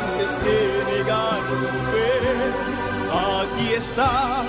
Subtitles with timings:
[0.00, 0.58] antes que
[0.96, 2.10] negar su fe.
[3.12, 4.44] Aquí está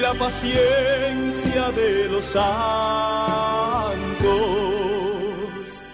[0.00, 2.46] la paciencia de los santos.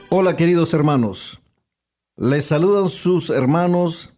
[0.08, 1.40] Hola queridos hermanos,
[2.16, 4.12] les saludan sus hermanos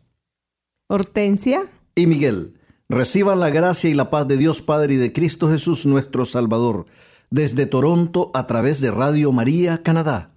[0.89, 2.59] Hortensia y Miguel.
[2.89, 6.87] Reciban la gracia y la paz de Dios Padre y de Cristo Jesús nuestro Salvador,
[7.31, 10.34] desde Toronto a través de Radio María, Canadá.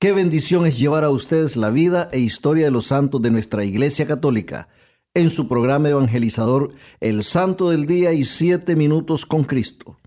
[0.00, 3.66] Qué bendición es llevar a ustedes la vida e historia de los santos de nuestra
[3.66, 4.66] Iglesia Católica
[5.12, 9.98] en su programa evangelizador El Santo del Día y Siete Minutos con Cristo.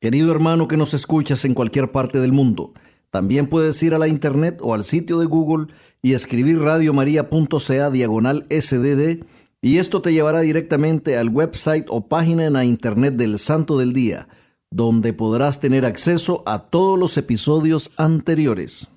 [0.00, 2.72] Querido hermano que nos escuchas en cualquier parte del mundo,
[3.10, 8.46] también puedes ir a la internet o al sitio de Google y escribir radiomaria.ca diagonal
[8.48, 9.24] sdd
[9.60, 13.92] y esto te llevará directamente al website o página en la internet del Santo del
[13.92, 14.28] Día,
[14.70, 18.88] donde podrás tener acceso a todos los episodios anteriores.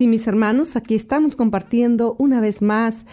[0.00, 3.04] Sí, mis hermanos, aquí estamos compartiendo una vez más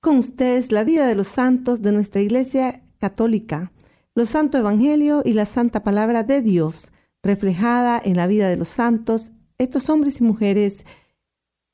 [0.00, 3.72] con ustedes la vida de los santos de nuestra Iglesia Católica,
[4.14, 8.68] los Santo Evangelio y la Santa Palabra de Dios, reflejada en la vida de los
[8.68, 10.86] santos, estos hombres y mujeres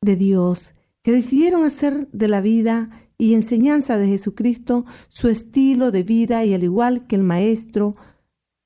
[0.00, 6.02] de Dios que decidieron hacer de la vida y enseñanza de Jesucristo su estilo de
[6.02, 7.96] vida y al igual que el Maestro,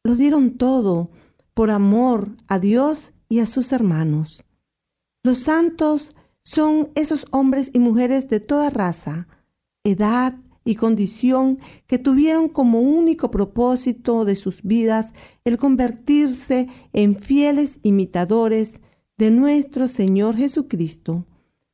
[0.04, 1.10] los dieron todo
[1.52, 4.45] por amor a Dios y a sus hermanos.
[5.26, 6.14] Los santos
[6.44, 9.26] son esos hombres y mujeres de toda raza,
[9.82, 15.14] edad y condición que tuvieron como único propósito de sus vidas
[15.44, 18.78] el convertirse en fieles imitadores
[19.18, 21.26] de nuestro Señor Jesucristo,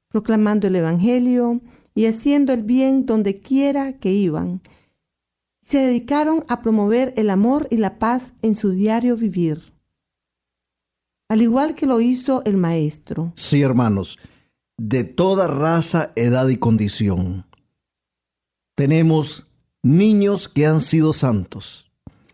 [0.09, 1.61] proclamando el Evangelio
[1.95, 4.63] y haciendo el bien donde quiera que iban.
[5.61, 9.72] Se dedicaron a promover el amor y la paz en su diario vivir,
[11.33, 13.33] al igual que lo hizo el Maestro.
[13.37, 14.19] Sí, hermanos,
[14.77, 17.47] de toda raza, edad y condición
[18.75, 19.47] tenemos
[19.83, 21.91] niños que han sido santos,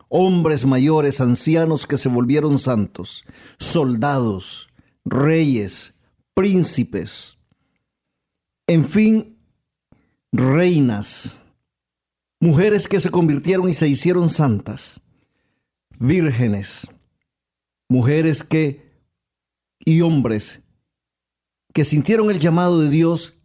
[0.08, 3.24] hombres mayores, ancianos que se volvieron santos,
[3.58, 4.68] soldados,
[5.04, 5.94] reyes,
[6.34, 7.38] príncipes,
[8.66, 9.38] en fin,
[10.32, 11.40] reinas,
[12.40, 15.02] mujeres que se convirtieron y se hicieron santas,
[16.00, 16.88] vírgenes,
[17.88, 18.87] mujeres que
[19.88, 20.60] y hombres
[21.72, 23.38] que sintieron el llamado de Dios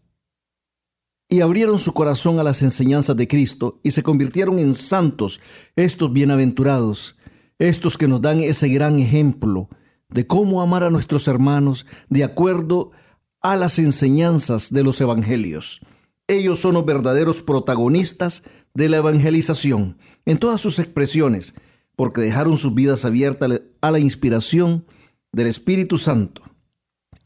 [1.30, 5.40] y abrieron su corazón a las enseñanzas de Cristo y se convirtieron en santos,
[5.78, 7.16] estos bienaventurados,
[7.60, 9.70] estos que nos dan ese gran ejemplo
[10.10, 12.92] de cómo amar a nuestros hermanos de acuerdo
[13.40, 15.80] a las enseñanzas de los evangelios.
[16.28, 18.44] Ellos son los verdaderos protagonistas
[18.74, 21.54] de la evangelización en todas sus expresiones,
[21.96, 24.86] porque dejaron sus vidas abiertas a la inspiración
[25.34, 26.44] del Espíritu Santo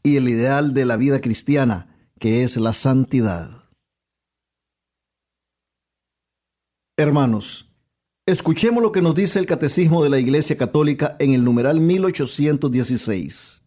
[0.02, 3.50] y el ideal de la vida cristiana, que es la santidad.
[6.96, 7.70] Hermanos,
[8.26, 13.62] escuchemos lo que nos dice el Catecismo de la Iglesia Católica en el numeral 1816.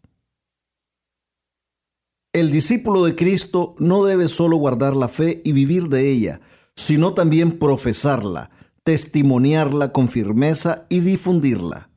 [2.34, 6.42] El discípulo de Cristo no debe solo guardar la fe y vivir de ella,
[6.76, 8.50] sino también profesarla,
[8.84, 11.91] testimoniarla con firmeza y difundirla.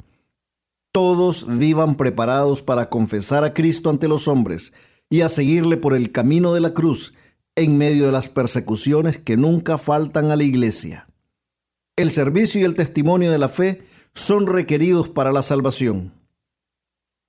[0.95, 4.73] Todos vivan preparados para confesar a Cristo ante los hombres
[5.11, 7.15] y a seguirle por el camino de la cruz
[7.57, 11.09] en medio de las persecuciones que nunca faltan a la iglesia.
[11.97, 13.83] El servicio y el testimonio de la fe
[14.15, 16.13] son requeridos para la salvación.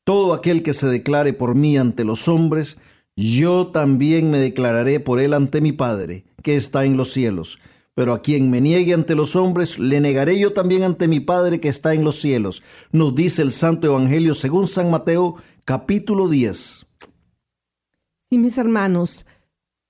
[0.03, 2.77] Todo aquel que se declare por mí ante los hombres,
[3.15, 7.57] yo también me declararé por él ante mi Padre, que está en los cielos.
[7.95, 11.61] Pero a quien me niegue ante los hombres, le negaré yo también ante mi Padre
[11.61, 12.61] que está en los cielos.
[12.91, 16.85] Nos dice el Santo Evangelio según San Mateo, capítulo 10.
[18.29, 19.25] Sí, mis hermanos,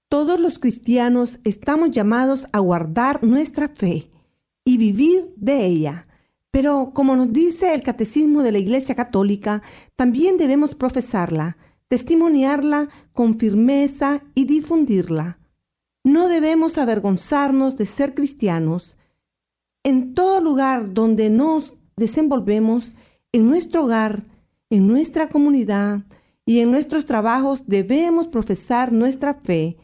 [0.08, 4.12] Todos los cristianos estamos llamados a guardar nuestra fe
[4.64, 6.08] y vivir de ella.
[6.52, 9.64] Pero como nos dice el Catecismo de la Iglesia Católica,
[9.96, 11.58] también debemos profesarla,
[11.88, 15.40] testimoniarla con firmeza y difundirla.
[16.06, 18.96] No debemos avergonzarnos de ser cristianos.
[19.84, 22.94] En todo lugar donde nos desenvolvemos,
[23.32, 24.24] en nuestro hogar,
[24.70, 26.04] en nuestra comunidad
[26.46, 29.78] y en nuestros trabajos debemos profesar nuestra fe.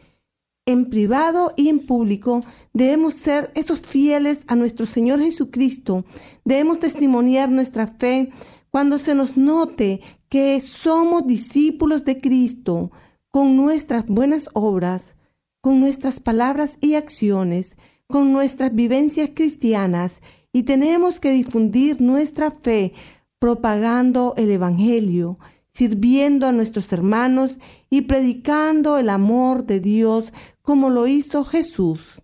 [0.68, 2.41] En privado y en público
[2.71, 6.06] debemos ser esos fieles a nuestro Señor Jesucristo.
[6.45, 8.29] Debemos testimoniar nuestra fe
[8.69, 12.91] cuando se nos note que somos discípulos de Cristo
[13.31, 15.15] con nuestras buenas obras,
[15.62, 17.78] con nuestras palabras y acciones,
[18.08, 20.22] con nuestras vivencias cristianas
[20.52, 22.94] y tenemos que difundir nuestra fe
[23.40, 27.58] propagando el Evangelio, sirviendo a nuestros hermanos
[27.90, 32.22] y predicando el amor de Dios como lo hizo Jesús.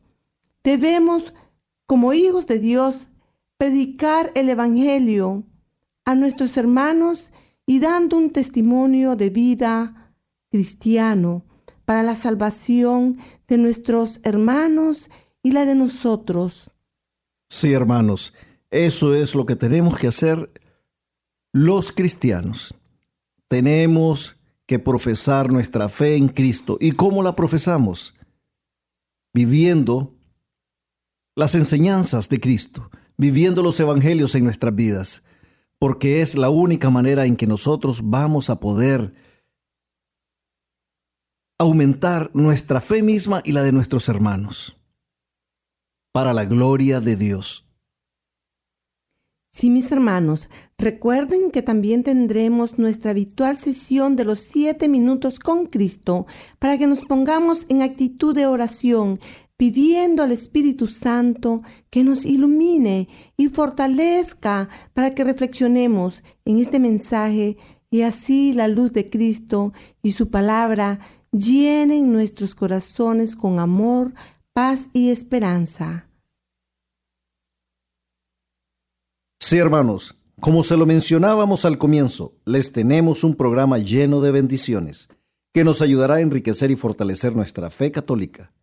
[0.64, 1.34] Debemos,
[1.86, 3.08] como hijos de Dios,
[3.58, 5.44] predicar el Evangelio
[6.06, 7.32] a nuestros hermanos
[7.66, 10.14] y dando un testimonio de vida
[10.50, 11.47] cristiano
[11.88, 13.18] para la salvación
[13.48, 15.10] de nuestros hermanos
[15.42, 16.70] y la de nosotros.
[17.48, 18.34] Sí, hermanos,
[18.72, 20.52] eso es lo que tenemos que hacer
[21.54, 22.76] los cristianos.
[23.48, 24.36] Tenemos
[24.66, 26.78] que profesar nuestra fe en Cristo.
[26.82, 28.14] ¿Y cómo la profesamos?
[29.34, 30.14] Viviendo
[31.38, 35.24] las enseñanzas de Cristo, viviendo los evangelios en nuestras vidas,
[35.80, 39.14] porque es la única manera en que nosotros vamos a poder
[41.60, 44.78] aumentar nuestra fe misma y la de nuestros hermanos,
[46.12, 47.66] para la gloria de Dios.
[49.52, 55.66] Sí, mis hermanos, recuerden que también tendremos nuestra habitual sesión de los siete minutos con
[55.66, 56.28] Cristo
[56.60, 59.20] para que nos pongamos en actitud de oración,
[59.56, 67.58] pidiendo al Espíritu Santo que nos ilumine y fortalezca para que reflexionemos en este mensaje
[67.90, 69.74] y así la luz de Cristo
[70.04, 71.00] y su palabra
[71.32, 74.14] llenen nuestros corazones con amor,
[74.54, 76.10] paz y esperanza.
[79.40, 85.10] Sí, hermanos, como se lo mencionábamos al comienzo, les tenemos un programa lleno de bendiciones
[85.54, 88.54] que nos ayudará a enriquecer y fortalecer nuestra fe católica.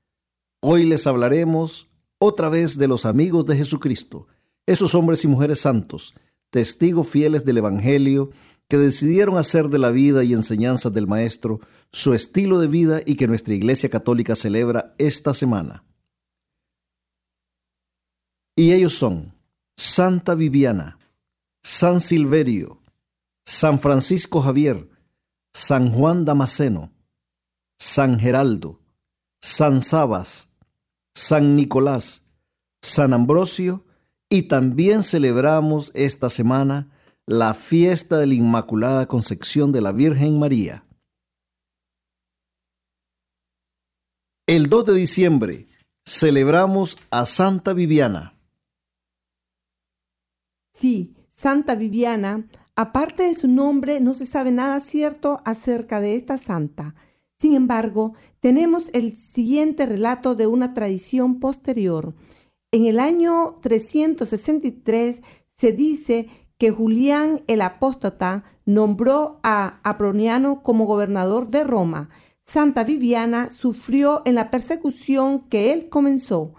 [0.60, 1.88] Hoy les hablaremos
[2.18, 4.28] otra vez de los amigos de Jesucristo,
[4.66, 6.14] esos hombres y mujeres santos,
[6.54, 8.30] testigos fieles del Evangelio,
[8.68, 11.58] que decidieron hacer de la vida y enseñanzas del Maestro
[11.90, 15.82] su estilo de vida y que nuestra Iglesia Católica celebra esta semana.
[18.54, 19.34] Y ellos son
[19.76, 21.00] Santa Viviana,
[21.64, 22.80] San Silverio,
[23.44, 24.88] San Francisco Javier,
[25.52, 26.92] San Juan Damasceno,
[27.80, 28.80] San Geraldo,
[29.42, 30.50] San Sabas,
[31.16, 32.22] San Nicolás,
[32.80, 33.84] San Ambrosio
[34.34, 36.90] y también celebramos esta semana
[37.24, 40.84] la fiesta de la Inmaculada Concepción de la Virgen María.
[44.48, 45.68] El 2 de diciembre
[46.04, 48.36] celebramos a Santa Viviana.
[50.72, 56.38] Sí, Santa Viviana, aparte de su nombre, no se sabe nada cierto acerca de esta
[56.38, 56.96] santa.
[57.38, 62.16] Sin embargo, tenemos el siguiente relato de una tradición posterior.
[62.74, 65.22] En el año 363
[65.56, 66.28] se dice
[66.58, 72.10] que Julián el apóstata nombró a Aproniano como gobernador de Roma.
[72.44, 76.54] Santa Viviana sufrió en la persecución que él comenzó.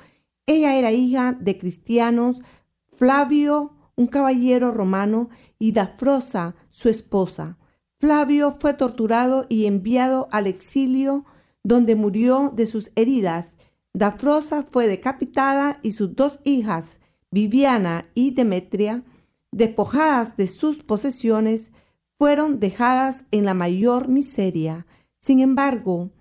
[0.46, 2.40] Ella era hija de cristianos.
[2.88, 5.28] Flavio un caballero romano,
[5.60, 7.58] y Dafrosa, su esposa.
[8.00, 11.26] Flavio fue torturado y enviado al exilio,
[11.62, 13.58] donde murió de sus heridas.
[13.96, 17.00] Dafrosa fue decapitada y sus dos hijas,
[17.32, 19.06] Viviana y Demetria,
[19.54, 21.72] despojadas de sus posesiones,
[22.18, 24.86] fueron dejadas en la mayor miseria.
[25.22, 26.12] Sin embargo,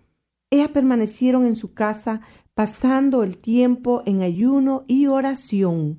[0.50, 2.20] ellas permanecieron en su casa,
[2.54, 5.98] pasando el tiempo en ayuno y oración.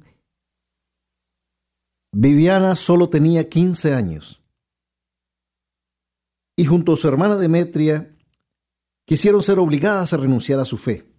[2.14, 4.42] Viviana solo tenía 15 años.
[6.56, 8.16] Y junto a su hermana Demetria,
[9.06, 11.15] quisieron ser obligadas a renunciar a su fe.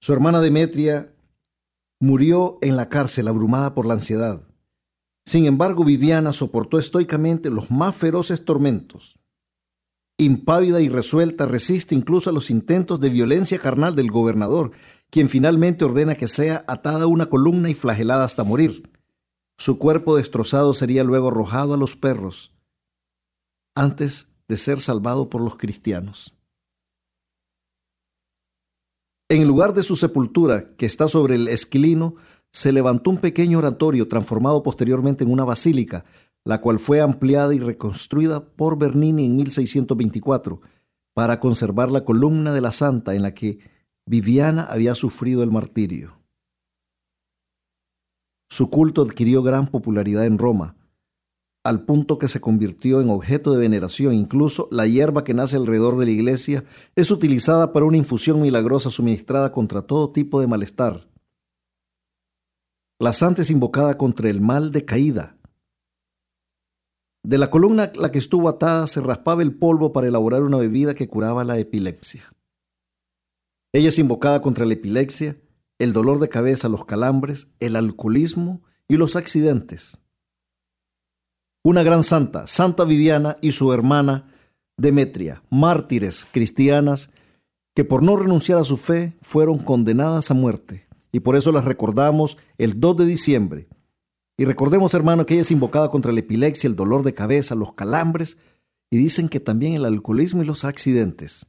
[0.00, 1.14] Su hermana Demetria
[2.00, 4.42] murió en la cárcel abrumada por la ansiedad.
[5.26, 9.18] Sin embargo, Viviana soportó estoicamente los más feroces tormentos.
[10.16, 14.72] Impávida y resuelta, resiste incluso a los intentos de violencia carnal del gobernador,
[15.10, 18.90] quien finalmente ordena que sea atada a una columna y flagelada hasta morir.
[19.58, 22.52] Su cuerpo destrozado sería luego arrojado a los perros
[23.74, 26.39] antes de ser salvado por los cristianos.
[29.30, 32.16] En lugar de su sepultura, que está sobre el esquilino,
[32.52, 36.04] se levantó un pequeño oratorio transformado posteriormente en una basílica,
[36.44, 40.60] la cual fue ampliada y reconstruida por Bernini en 1624
[41.14, 43.60] para conservar la columna de la santa en la que
[44.04, 46.18] Viviana había sufrido el martirio.
[48.48, 50.74] Su culto adquirió gran popularidad en Roma,
[51.62, 54.14] al punto que se convirtió en objeto de veneración.
[54.14, 56.64] Incluso la hierba que nace alrededor de la iglesia
[56.96, 61.08] es utilizada para una infusión milagrosa suministrada contra todo tipo de malestar.
[62.98, 65.36] La santa es invocada contra el mal de caída.
[67.22, 70.56] De la columna a la que estuvo atada se raspaba el polvo para elaborar una
[70.56, 72.24] bebida que curaba la epilepsia.
[73.72, 75.38] Ella es invocada contra la epilepsia,
[75.78, 79.98] el dolor de cabeza, los calambres, el alcoholismo y los accidentes
[81.62, 84.32] una gran santa, Santa Viviana y su hermana
[84.76, 87.10] Demetria, mártires cristianas
[87.74, 90.86] que por no renunciar a su fe fueron condenadas a muerte.
[91.12, 93.68] Y por eso las recordamos el 2 de diciembre.
[94.38, 97.74] Y recordemos, hermano, que ella es invocada contra la epilepsia, el dolor de cabeza, los
[97.74, 98.38] calambres
[98.90, 101.46] y dicen que también el alcoholismo y los accidentes.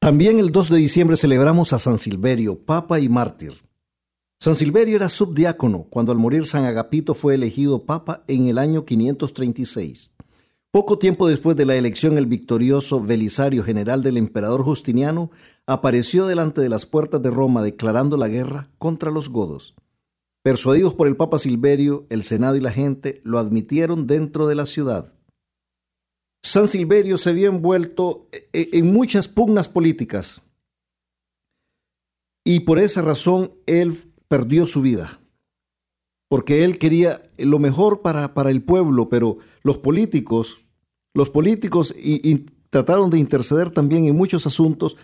[0.00, 3.54] También el 2 de diciembre celebramos a San Silverio, papa y mártir.
[4.44, 8.84] San Silverio era subdiácono cuando al morir San Agapito fue elegido papa en el año
[8.84, 10.10] 536.
[10.70, 15.30] Poco tiempo después de la elección, el victorioso Belisario, general del emperador Justiniano,
[15.66, 19.74] apareció delante de las puertas de Roma declarando la guerra contra los godos.
[20.42, 24.66] Persuadidos por el Papa Silverio, el Senado y la gente lo admitieron dentro de la
[24.66, 25.14] ciudad.
[26.42, 30.42] San Silverio se había envuelto e-, e-, en muchas pugnas políticas
[32.44, 33.96] y por esa razón él
[34.34, 35.20] perdió su vida,
[36.28, 40.58] porque él quería lo mejor para, para el pueblo, pero los políticos,
[41.14, 44.96] los políticos y, trataron de interceder también en muchos asuntos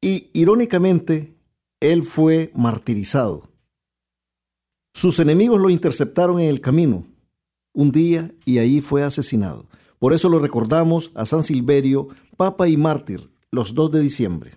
[0.00, 1.36] y irónicamente
[1.80, 3.50] él fue martirizado.
[4.94, 7.06] Sus enemigos lo interceptaron en el camino
[7.74, 9.66] un día y ahí fue asesinado.
[9.98, 14.52] Por eso lo recordamos a San Silverio, Papa y Mártir, los 2 de diciembre.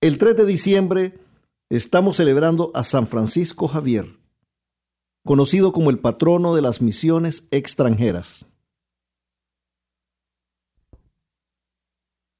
[0.00, 1.19] El 3 de diciembre
[1.70, 4.18] estamos celebrando a San Francisco Javier,
[5.24, 8.46] conocido como el patrono de las misiones extranjeras.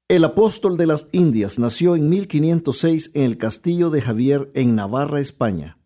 [0.09, 5.21] El apóstol de las Indias nació en 1506 en el castillo de Javier en Navarra,
[5.21, 5.77] España.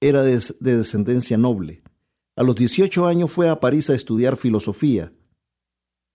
[0.00, 1.84] Era de, descendencia noble.
[2.34, 5.12] A los 18 años fue a París a estudiar filosofía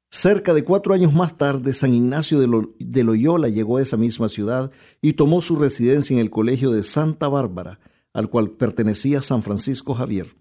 [0.09, 4.71] Cerca de cuatro años más tarde, San Ignacio de Loyola llegó a esa misma ciudad
[5.01, 7.79] y tomó su residencia en el colegio de Santa Bárbara,
[8.13, 10.35] al cual pertenecía San Francisco Javier.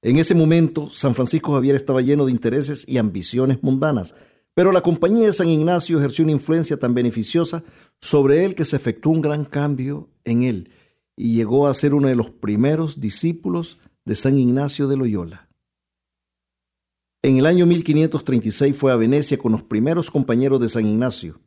[0.00, 4.14] En ese momento, San Francisco Javier estaba lleno de intereses y ambiciones mundanas,
[4.54, 7.62] pero la compañía de San Ignacio ejerció una influencia tan beneficiosa
[8.00, 10.70] sobre él que se efectuó un gran cambio en él
[11.16, 15.47] y llegó a ser uno de los primeros discípulos de San Ignacio de Loyola.
[17.22, 21.40] En el año 1536 fue a Venecia con los primeros compañeros de San Ignacio.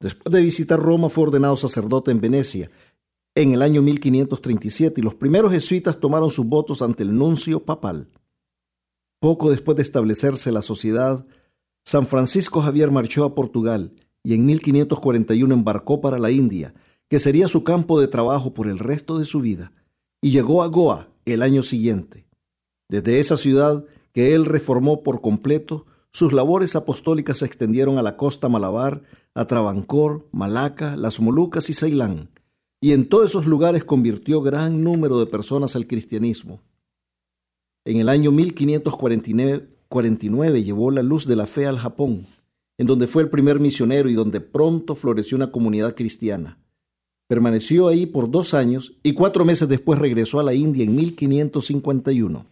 [0.00, 2.70] Después de visitar Roma fue ordenado sacerdote en Venecia
[3.36, 8.08] en el año 1537 y los primeros jesuitas tomaron sus votos ante el nuncio papal.
[9.20, 11.24] Poco después de establecerse la sociedad,
[11.84, 13.92] San Francisco Javier marchó a Portugal
[14.24, 16.74] y en 1541 embarcó para la India,
[17.08, 19.72] que sería su campo de trabajo por el resto de su vida,
[20.20, 22.26] y llegó a Goa el año siguiente.
[22.88, 28.16] Desde esa ciudad que él reformó por completo, sus labores apostólicas se extendieron a la
[28.16, 29.02] costa Malabar,
[29.34, 32.30] a Travancore, Malaca, las Molucas y Ceilán,
[32.80, 36.60] y en todos esos lugares convirtió gran número de personas al cristianismo.
[37.84, 42.26] En el año 1549 llevó la luz de la fe al Japón,
[42.78, 46.56] en donde fue el primer misionero y donde pronto floreció una comunidad cristiana.
[47.28, 52.46] Permaneció ahí por dos años y cuatro meses después regresó a la India en 1551.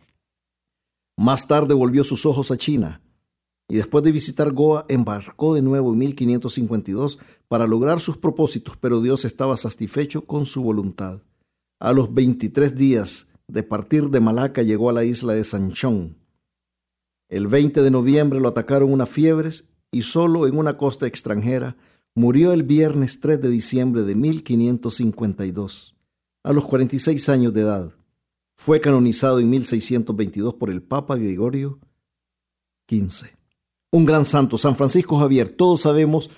[1.18, 3.02] Más tarde volvió sus ojos a China
[3.68, 9.00] y después de visitar Goa embarcó de nuevo en 1552 para lograr sus propósitos, pero
[9.00, 11.20] Dios estaba satisfecho con su voluntad.
[11.80, 16.18] A los 23 días de partir de Malaca llegó a la isla de Sanchón.
[17.28, 21.76] El 20 de noviembre lo atacaron unas fiebres y solo en una costa extranjera
[22.14, 25.96] murió el viernes 3 de diciembre de 1552,
[26.44, 27.97] a los 46 años de edad.
[28.60, 31.78] Fue canonizado en 1622 por el Papa Gregorio
[32.90, 33.28] XV.
[33.92, 36.28] Un gran santo, San Francisco Javier, todos sabemos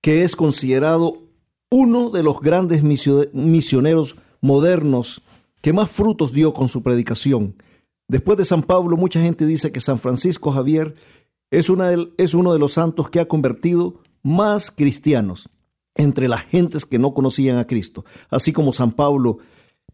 [0.00, 1.28] que es considerado
[1.70, 5.20] uno de los grandes misioneros modernos
[5.60, 7.54] que más frutos dio con su predicación.
[8.08, 10.94] Después de San Pablo, mucha gente dice que San Francisco Javier
[11.50, 11.70] es,
[12.16, 15.50] es uno de los santos que ha convertido más cristianos
[15.94, 18.06] entre las gentes que no conocían a Cristo.
[18.30, 19.40] Así como San Pablo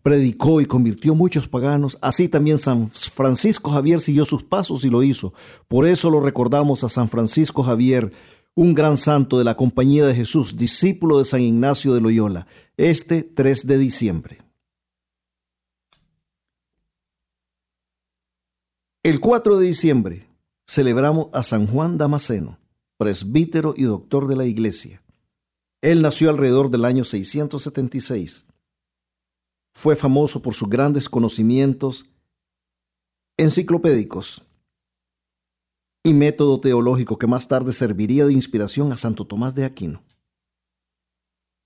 [0.03, 5.03] predicó y convirtió muchos paganos, así también San Francisco Javier siguió sus pasos y lo
[5.03, 5.33] hizo.
[5.69, 8.13] Por eso lo recordamos a San Francisco Javier,
[8.55, 13.23] un gran santo de la Compañía de Jesús, discípulo de San Ignacio de Loyola, este
[13.23, 14.39] 3 de diciembre.
[19.05, 20.29] El 4 de diciembre
[20.67, 22.59] celebramos a San Juan Damasceno,
[22.99, 25.03] presbítero y doctor de la Iglesia.
[25.81, 28.47] Él nació alrededor del año 676.
[29.73, 32.07] Fue famoso por sus grandes conocimientos
[33.37, 34.43] enciclopédicos
[36.05, 40.03] y método teológico que más tarde serviría de inspiración a Santo Tomás de Aquino.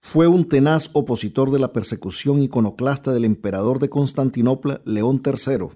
[0.00, 5.70] Fue un tenaz opositor de la persecución iconoclasta del emperador de Constantinopla, León III,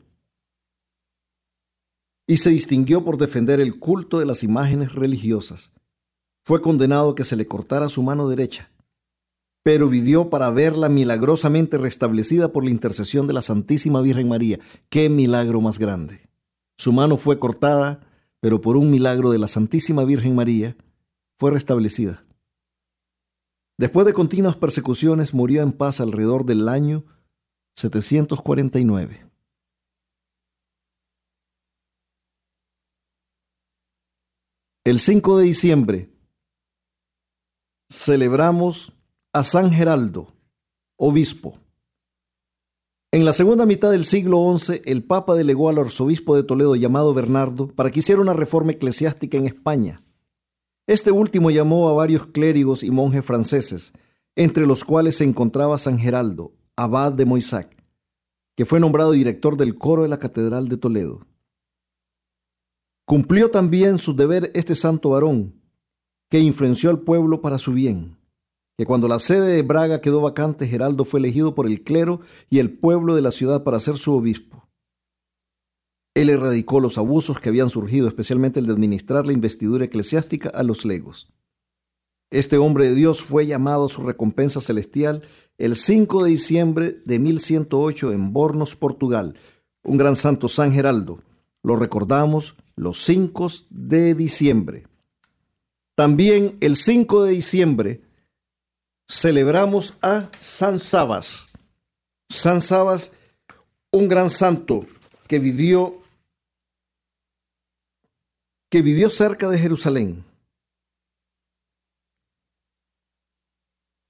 [2.28, 5.72] y se distinguió por defender el culto de las imágenes religiosas.
[6.44, 8.70] Fue condenado a que se le cortara su mano derecha,
[9.62, 14.59] pero vivió para verla milagrosamente restablecida por la intercesión de la Santísima Virgen María.
[14.88, 16.23] ¡Qué milagro más grande!
[16.79, 18.00] Su mano fue cortada,
[18.40, 20.76] pero por un milagro de la Santísima Virgen María
[21.38, 22.25] fue restablecida.
[23.79, 27.05] Después de continuas persecuciones, murió en paz alrededor del año
[27.76, 29.26] 749.
[34.85, 36.11] El 5 de diciembre
[37.90, 38.93] celebramos
[39.32, 40.34] a San Geraldo,
[40.96, 41.56] obispo.
[43.12, 47.14] En la segunda mitad del siglo XI, el Papa delegó al arzobispo de Toledo llamado
[47.14, 50.02] Bernardo para que hiciera una reforma eclesiástica en España.
[50.88, 53.92] Este último llamó a varios clérigos y monjes franceses,
[54.34, 57.76] entre los cuales se encontraba San Geraldo, abad de Moissac,
[58.56, 61.25] que fue nombrado director del coro de la Catedral de Toledo.
[63.04, 65.62] Cumplió también su deber este santo varón,
[66.28, 68.20] que influenció al pueblo para su bien,
[68.80, 72.60] que cuando la sede de Braga quedó vacante, Geraldo fue elegido por el clero y
[72.60, 74.71] el pueblo de la ciudad para ser su obispo.
[76.14, 80.62] Él erradicó los abusos que habían surgido, especialmente el de administrar la investidura eclesiástica a
[80.62, 81.28] los legos.
[82.30, 85.25] Este hombre de Dios fue llamado a su recompensa celestial
[85.58, 89.34] el 5 de diciembre de 1108 en Bornos, Portugal,
[89.82, 91.21] un gran santo San Geraldo.
[91.62, 94.86] Lo recordamos los 5 de diciembre.
[95.95, 98.09] También el 5 de diciembre
[99.10, 101.49] celebramos a San Sabas.
[102.28, 103.12] San Sabas,
[103.90, 104.86] un gran santo
[105.26, 105.99] que vivió
[108.70, 110.25] que vivió cerca de Jerusalén.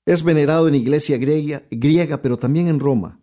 [0.04, 3.18] Es venerado en iglesia griega, griega, pero también en Roma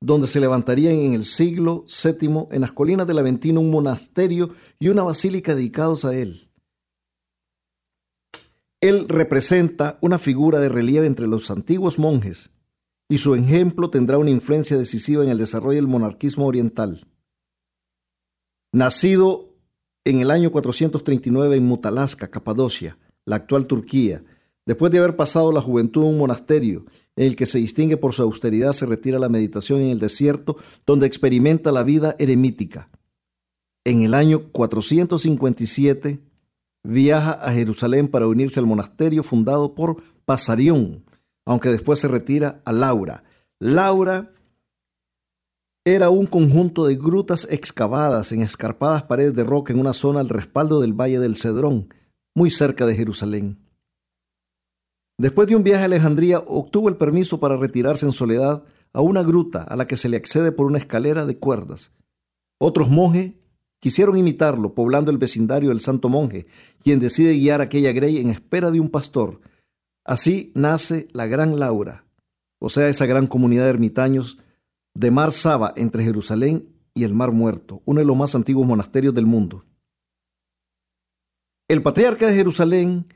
[0.00, 4.88] donde se levantarían en el siglo VII en las colinas del Aventino un monasterio y
[4.88, 6.45] una basílica dedicados a él.
[8.80, 12.50] Él representa una figura de relieve entre los antiguos monjes
[13.08, 17.06] y su ejemplo tendrá una influencia decisiva en el desarrollo del monarquismo oriental.
[18.72, 19.54] Nacido
[20.04, 24.22] en el año 439 en Mutalaska, Capadocia, la actual Turquía,
[24.66, 26.84] después de haber pasado la juventud en un monasterio
[27.16, 29.98] en el que se distingue por su austeridad, se retira a la meditación en el
[29.98, 32.90] desierto, donde experimenta la vida eremítica.
[33.84, 36.20] En el año 457
[36.86, 41.04] viaja a Jerusalén para unirse al monasterio fundado por Pasarión,
[41.44, 43.24] aunque después se retira a Laura.
[43.58, 44.32] Laura
[45.84, 50.28] era un conjunto de grutas excavadas en escarpadas paredes de roca en una zona al
[50.28, 51.94] respaldo del Valle del Cedrón,
[52.34, 53.58] muy cerca de Jerusalén.
[55.18, 59.22] Después de un viaje a Alejandría, obtuvo el permiso para retirarse en soledad a una
[59.22, 61.92] gruta a la que se le accede por una escalera de cuerdas.
[62.58, 63.34] Otros monjes
[63.80, 66.46] quisieron imitarlo, poblando el vecindario del santo monje,
[66.82, 69.40] quien decide guiar aquella grey en espera de un pastor.
[70.04, 72.04] Así nace la Gran Laura,
[72.58, 74.38] o sea, esa gran comunidad de ermitaños
[74.94, 79.14] de Mar Saba entre Jerusalén y el Mar Muerto, uno de los más antiguos monasterios
[79.14, 79.64] del mundo.
[81.68, 83.06] El patriarca de Jerusalén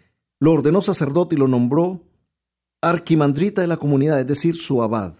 [0.40, 2.02] lo ordenó sacerdote y lo nombró
[2.82, 5.14] arquimandrita de la comunidad, es decir, su abad.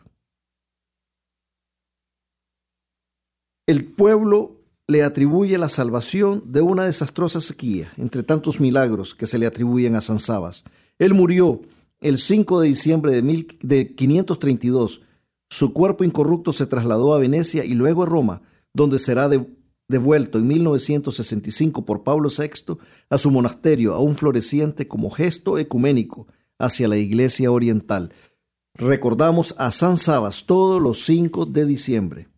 [3.66, 4.59] El pueblo
[4.90, 9.94] le atribuye la salvación de una desastrosa sequía, entre tantos milagros que se le atribuyen
[9.94, 10.64] a San Sabas.
[10.98, 11.62] Él murió
[12.00, 15.02] el 5 de diciembre de, 532.
[15.48, 18.42] Su cuerpo incorrupto se trasladó a Venecia y luego a Roma,
[18.74, 19.46] donde será de,
[19.88, 22.76] devuelto en 1965 por Pablo VI
[23.10, 26.26] a su monasterio, aún floreciente como gesto ecuménico
[26.58, 28.12] hacia la Iglesia Oriental.
[28.74, 32.29] Recordamos a San Sabas todos los 5 de diciembre.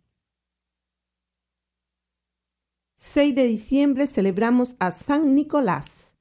[3.03, 6.15] 6 de diciembre celebramos a San Nicolás.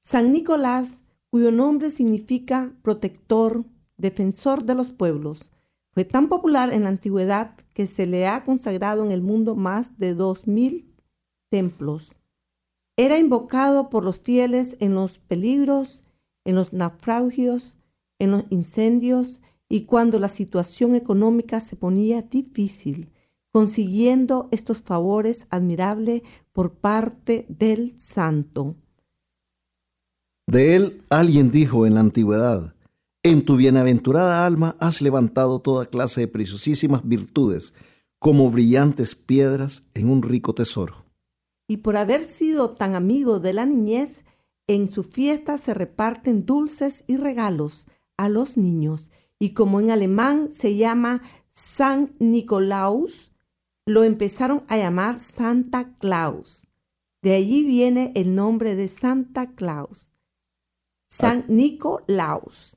[0.00, 3.64] San Nicolás, cuyo nombre significa protector,
[3.96, 5.52] defensor de los pueblos.
[5.92, 9.96] Fue tan popular en la antigüedad que se le ha consagrado en el mundo más
[9.96, 10.92] de dos mil
[11.50, 12.16] templos.
[12.96, 16.02] Era invocado por los fieles en los peligros,
[16.44, 17.78] en los naufragios,
[18.18, 23.13] en los incendios y cuando la situación económica se ponía difícil,
[23.54, 28.74] consiguiendo estos favores admirables por parte del santo.
[30.48, 32.74] De él alguien dijo en la antigüedad,
[33.22, 37.74] en tu bienaventurada alma has levantado toda clase de preciosísimas virtudes,
[38.18, 41.04] como brillantes piedras en un rico tesoro.
[41.68, 44.24] Y por haber sido tan amigo de la niñez,
[44.66, 47.86] en su fiesta se reparten dulces y regalos
[48.16, 49.12] a los niños.
[49.38, 53.30] Y como en alemán se llama San Nicolaus,
[53.86, 56.66] lo empezaron a llamar Santa Claus.
[57.22, 60.12] De allí viene el nombre de Santa Claus.
[61.10, 62.76] San Nicolaus,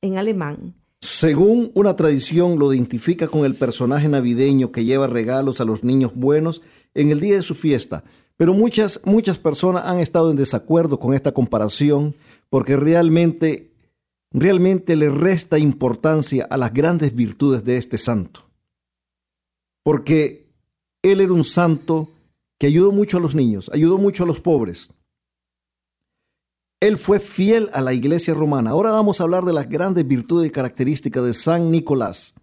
[0.00, 0.74] en alemán.
[1.00, 6.14] Según una tradición, lo identifica con el personaje navideño que lleva regalos a los niños
[6.14, 6.62] buenos
[6.94, 8.02] en el día de su fiesta.
[8.36, 12.16] Pero muchas, muchas personas han estado en desacuerdo con esta comparación
[12.50, 13.72] porque realmente,
[14.32, 18.45] realmente le resta importancia a las grandes virtudes de este santo.
[19.86, 20.52] Porque
[21.00, 22.10] él era un santo
[22.58, 24.90] que ayudó mucho a los niños, ayudó mucho a los pobres.
[26.80, 28.70] Él fue fiel a la iglesia romana.
[28.70, 32.34] Ahora vamos a hablar de las grandes virtudes y características de San Nicolás.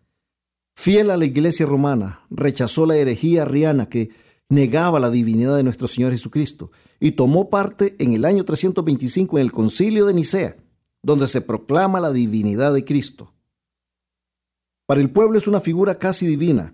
[0.77, 4.11] Fiel a la iglesia romana, rechazó la herejía arriana que
[4.47, 9.41] negaba la divinidad de nuestro Señor Jesucristo y tomó parte en el año 325 en
[9.41, 10.55] el concilio de Nicea,
[11.01, 13.33] donde se proclama la divinidad de Cristo.
[14.85, 16.73] Para el pueblo es una figura casi divina,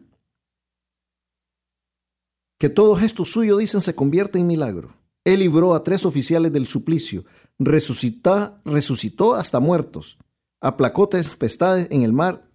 [2.59, 4.89] que todo gesto suyo, dicen, se convierte en milagro.
[5.23, 7.25] Él libró a tres oficiales del suplicio,
[7.57, 10.17] resucitó, resucitó hasta muertos,
[10.61, 12.49] aplacó tempestades en el mar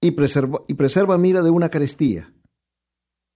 [0.00, 2.32] y preserva, y preserva mira de una carestía.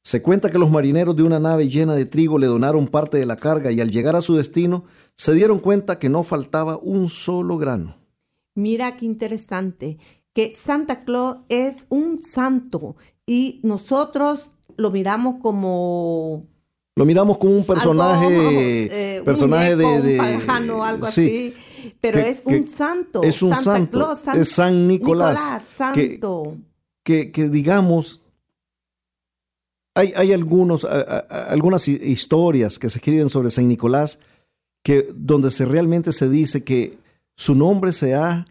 [0.02, 3.24] Se cuenta que los marineros de una nave llena de trigo le donaron parte de
[3.24, 4.84] la carga y al llegar a su destino
[5.16, 7.96] se dieron cuenta que no faltaba un solo grano.
[8.54, 9.98] Mira qué interesante,
[10.34, 16.46] que Santa Claus es un santo y nosotros lo miramos como
[16.96, 21.94] lo miramos como un personaje, eh, personaje un de, de un pajano, algo sí, así,
[22.00, 23.22] pero que- es un santo.
[23.22, 25.40] es un Santa santo, Claus, San- es San Nicolás,
[25.92, 26.56] que- santo.
[27.02, 28.20] que, que digamos,
[29.96, 34.18] hay, hay algunos, a- a- algunas hi- historias que se escriben sobre San Nicolás
[34.84, 36.98] que donde se realmente se dice que
[37.36, 38.44] su nombre se ha,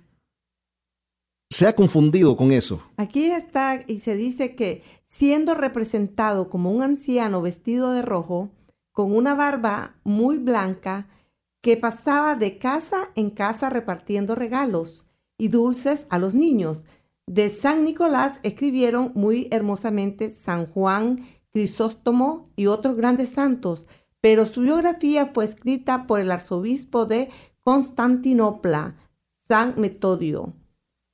[1.53, 2.81] se ha confundido con eso.
[2.97, 8.49] Aquí está y se dice que siendo representado como un anciano vestido de rojo,
[8.91, 11.07] con una barba muy blanca,
[11.61, 15.05] que pasaba de casa en casa repartiendo regalos
[15.37, 16.85] y dulces a los niños.
[17.27, 23.85] De San Nicolás escribieron muy hermosamente San Juan, Crisóstomo y otros grandes santos,
[24.21, 27.29] pero su biografía fue escrita por el arzobispo de
[27.63, 28.95] Constantinopla,
[29.47, 30.55] San Metodio.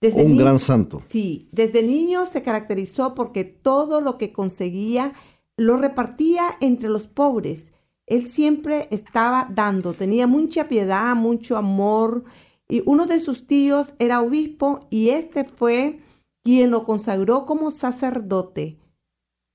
[0.02, 1.02] Desde un gran santo.
[1.06, 5.14] Sí, desde niño se caracterizó porque todo lo que conseguía
[5.58, 7.74] lo repartía entre los pobres.
[8.06, 12.24] Él siempre estaba dando, tenía mucha piedad, mucho amor.
[12.68, 16.00] Y uno de sus tíos era obispo y este fue
[16.44, 18.78] quien lo consagró como sacerdote.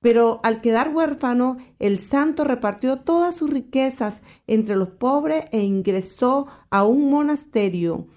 [0.00, 6.46] Pero al quedar huérfano, el santo repartió todas sus riquezas entre los pobres e ingresó
[6.68, 8.08] a un monasterio.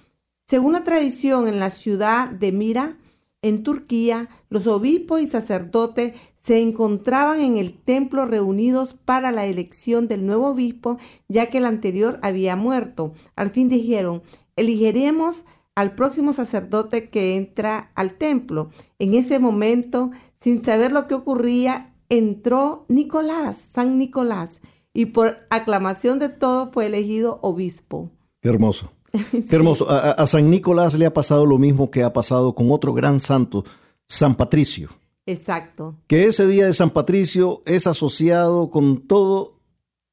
[0.48, 2.98] Según la tradición, en la ciudad de Mira,
[3.42, 10.08] en Turquía, los obispos y sacerdotes se encontraban en el templo reunidos para la elección
[10.08, 13.14] del nuevo obispo, ya que el anterior había muerto.
[13.36, 14.24] Al fin dijeron,
[14.56, 15.44] elegiremos
[15.76, 18.70] al próximo sacerdote que entra al templo.
[19.00, 24.62] En ese momento, sin saber lo que ocurría, entró Nicolás, San Nicolás,
[24.94, 28.12] y por aclamación de todos fue elegido obispo.
[28.42, 28.97] Hermoso.
[29.32, 29.88] Qué hermoso.
[29.90, 33.64] A, San Nicolás le ha pasado lo mismo que ha pasado con otro gran santo,
[34.08, 34.90] San Patricio.
[35.26, 35.96] Exacto.
[36.08, 39.60] Que ese día de San Patricio es asociado con todo,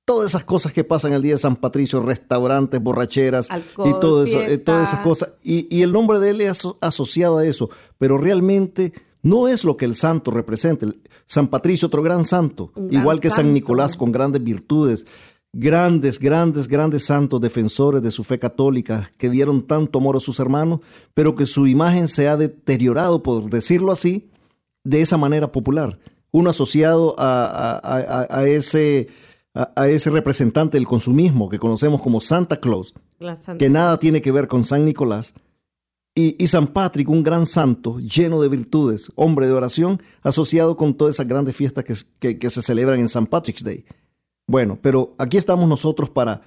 [0.04, 4.24] todas esas cosas que pasan el día de San Patricio, restaurantes, borracheras Alcohol, y todo
[4.24, 5.32] eso, eh, todas esas cosas.
[5.42, 9.64] Y, y el nombre de él es aso- asociado a eso, pero realmente no es
[9.64, 10.86] lo que el santo representa.
[11.26, 13.54] San Patricio, otro gran santo, gran igual que San.
[13.54, 15.06] Nicolás con grandes virtudes.
[15.56, 20.40] Grandes, grandes, grandes santos defensores de su fe católica que dieron tanto amor a sus
[20.40, 20.80] hermanos,
[21.14, 24.30] pero que su imagen se ha deteriorado, por decirlo así,
[24.82, 25.98] de esa manera popular.
[26.32, 29.06] Uno asociado a, a- a- a ese,
[29.54, 32.92] a, a ese representante del consumismo que conocemos como Santa Claus,
[33.58, 35.34] que nada tiene que ver con San Nicolás.
[36.16, 41.14] Y, San Patrick, un gran santo, lleno de virtudes, hombre de oración, asociado con todas
[41.16, 41.94] esas grandes fiestas que,
[42.38, 43.84] que, se celebran en San Patrick's Day.
[44.46, 46.42] Bueno, pero aquí estamos nosotros para,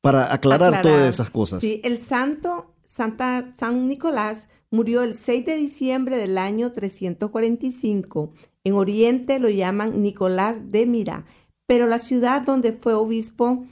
[0.00, 1.60] para aclarar, todas esas cosas.
[1.60, 8.32] Sí, el santo Santa, San Nicolás murió el 6 de diciembre del año 345.
[8.64, 11.26] En Oriente lo llaman Nicolás de Mira,
[11.66, 13.66] pero la ciudad donde fue obispo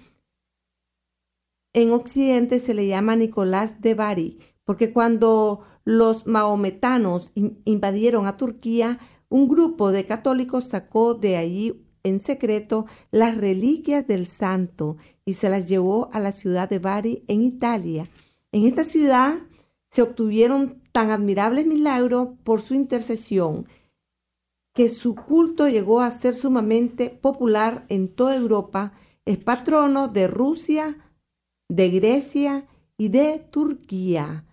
[1.72, 7.32] en Occidente se le llama Nicolás de Bari, porque cuando los maometanos
[7.64, 14.26] invadieron a Turquía, un grupo de católicos sacó de allí en secreto las reliquias del
[14.26, 18.08] santo y se las llevó a la ciudad de Bari en Italia.
[18.52, 19.38] En esta ciudad
[19.90, 23.66] se obtuvieron tan admirables milagros por su intercesión
[24.74, 28.92] que su culto llegó a ser sumamente popular en toda Europa.
[29.24, 30.98] Es patrono de Rusia,
[31.68, 32.66] de Grecia
[32.98, 34.44] y de Turquía.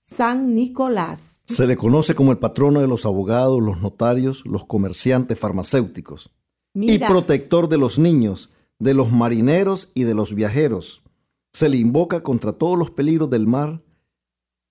[0.00, 1.40] San Nicolás.
[1.46, 6.30] Se le conoce como el patrono de los abogados, los notarios, los comerciantes farmacéuticos
[6.74, 11.02] y protector de los niños, de los marineros y de los viajeros.
[11.52, 13.82] Se le invoca contra todos los peligros del mar,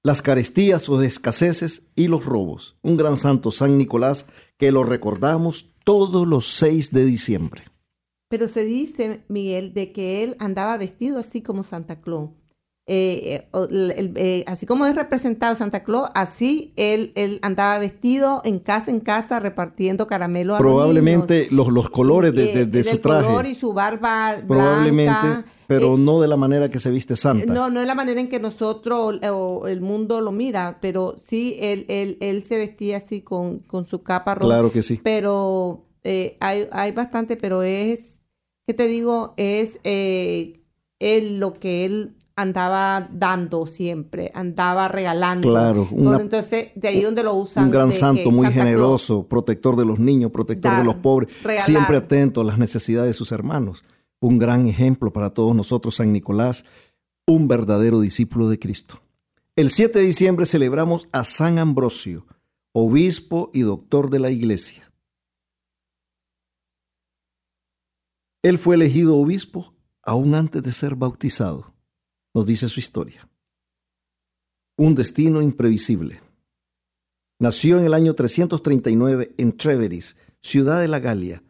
[0.04, 2.78] las carestías o escaseces y los robos.
[2.82, 4.26] Un gran santo San Nicolás
[4.58, 7.63] que lo recordamos todos los 6 de diciembre.
[8.28, 12.32] Pero se dice, Miguel, de que él andaba vestido así como Santa Claus.
[12.86, 18.60] Eh, eh, eh, así como es representado Santa Claus, así él, él andaba vestido en
[18.60, 23.26] casa en casa repartiendo caramelo a Probablemente los, los, colores de, de, su traje.
[23.26, 27.54] color y su barba Probablemente, pero no de la manera que se viste Santa.
[27.54, 31.56] No, no es la manera en que nosotros o el mundo lo mira, pero sí,
[31.62, 34.48] él, él, él se vestía así con, con su capa roja.
[34.48, 35.00] Claro que sí.
[35.02, 35.86] Pero
[36.41, 38.17] hay, hay bastante, pero es,
[38.67, 39.36] ¿qué te digo?
[39.38, 40.60] Es él
[41.39, 45.50] lo que él andaba dando siempre, andaba regalando.
[45.50, 45.88] Claro,
[46.19, 47.65] entonces de ahí donde lo usan.
[47.65, 52.41] Un gran santo, muy generoso, protector de los niños, protector de los pobres, siempre atento
[52.41, 53.84] a las necesidades de sus hermanos.
[54.19, 56.65] Un gran ejemplo para todos nosotros, San Nicolás,
[57.28, 59.02] un verdadero discípulo de Cristo.
[59.56, 62.26] El 7 de diciembre celebramos a San Ambrosio,
[62.72, 64.91] obispo y doctor de la iglesia.
[68.41, 71.73] Él fue elegido obispo aún antes de ser bautizado
[72.34, 73.30] nos dice su historia.
[74.78, 76.22] Un destino imprevisible.
[77.39, 81.43] Nació en el año 339 en Treveris, ciudad de la Galia,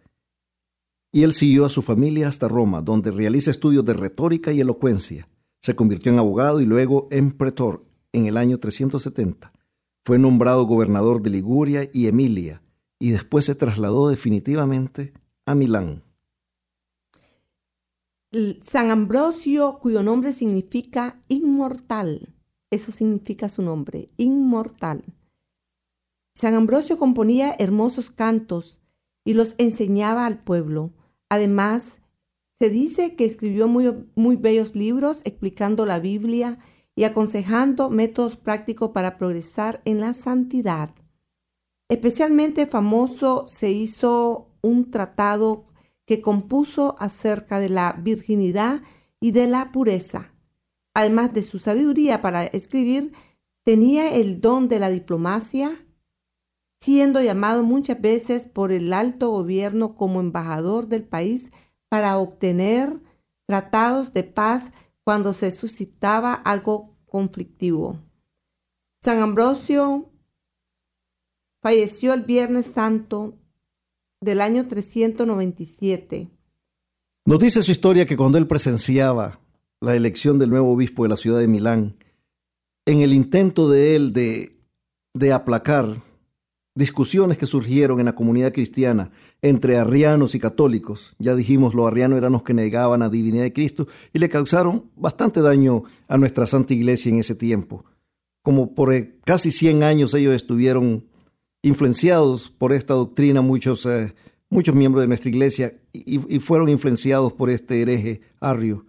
[1.12, 5.30] y él siguió a su familia hasta Roma, donde realiza estudios de retórica y elocuencia.
[5.62, 9.54] Se convirtió en abogado y luego en pretor en el año 370.
[10.04, 12.62] Fue nombrado gobernador de Liguria y Emilia
[13.00, 15.14] y después se trasladó definitivamente
[15.46, 16.03] a Milán.
[18.64, 22.34] San Ambrosio, cuyo nombre significa inmortal.
[22.72, 25.04] Eso significa su nombre, inmortal.
[26.34, 28.80] San Ambrosio componía hermosos cantos
[29.24, 30.94] y los enseñaba al pueblo.
[31.30, 32.00] Además,
[32.58, 36.58] se dice que escribió muy, muy bellos libros explicando la Biblia
[36.96, 40.96] y aconsejando métodos prácticos para progresar en la santidad.
[41.88, 45.66] Especialmente famoso se hizo un tratado
[46.06, 48.82] que compuso acerca de la virginidad
[49.20, 50.34] y de la pureza.
[50.94, 53.14] Además de su sabiduría para escribir,
[53.64, 55.86] tenía el don de la diplomacia,
[56.82, 61.52] siendo llamado muchas veces por el alto gobierno como embajador del país
[61.90, 63.02] para obtener
[63.48, 64.72] tratados de paz
[65.04, 68.00] cuando se suscitaba algo conflictivo.
[69.02, 70.12] San Ambrosio
[71.62, 73.38] falleció el Viernes Santo
[74.24, 76.30] del año 397.
[77.26, 79.40] Nos dice su historia que cuando él presenciaba
[79.82, 81.96] la elección del nuevo obispo de la ciudad de Milán,
[82.86, 84.58] en el intento de él de,
[85.14, 85.98] de aplacar
[86.76, 91.16] discusiones que surgieron en la comunidad cristiana entre arrianos y católicos.
[91.20, 94.90] Ya dijimos, los arrianos eran los que negaban la divinidad de Cristo y le causaron
[94.96, 97.86] bastante daño a nuestra Santa Iglesia en ese tiempo.
[98.42, 101.06] Como por casi 100 años ellos estuvieron
[101.64, 104.14] influenciados por esta doctrina muchos, eh,
[104.50, 108.86] muchos miembros de nuestra iglesia y, fueron influenciados por este hereje arrio.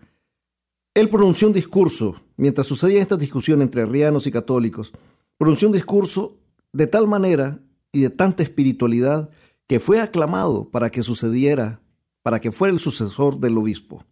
[0.93, 4.93] Él pronunció un discurso, mientras sucedía esta discusión entre arrianos y católicos,
[5.39, 6.37] pronunció un discurso
[6.73, 7.61] de tal manera
[7.93, 9.31] y de tanta espiritualidad
[9.67, 11.81] que fue aclamado para que sucediera,
[12.23, 14.05] para que fuera el sucesor del obispo.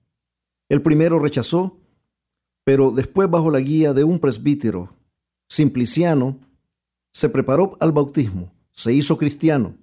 [0.69, 1.79] El primero rechazó,
[2.65, 4.91] pero después bajo la guía de un presbítero,
[5.49, 6.39] Simpliciano,
[7.13, 9.77] se preparó al bautismo, se hizo cristiano,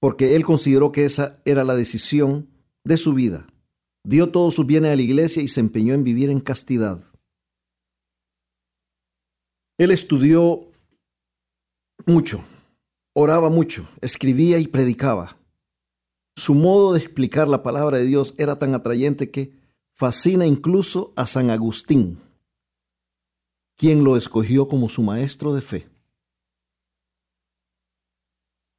[0.00, 2.48] porque él consideró que esa era la decisión
[2.84, 3.46] de su vida.
[4.04, 7.00] dio todos sus bienes a la iglesia y se empeñó en vivir en castidad.
[9.78, 10.72] Él estudió
[12.04, 12.44] mucho,
[13.14, 15.36] oraba mucho, escribía y predicaba.
[16.34, 19.52] Su modo de explicar la palabra de Dios era tan atrayente que
[19.94, 22.18] fascina incluso a San Agustín,
[23.82, 25.88] quien lo escogió como su maestro de fe.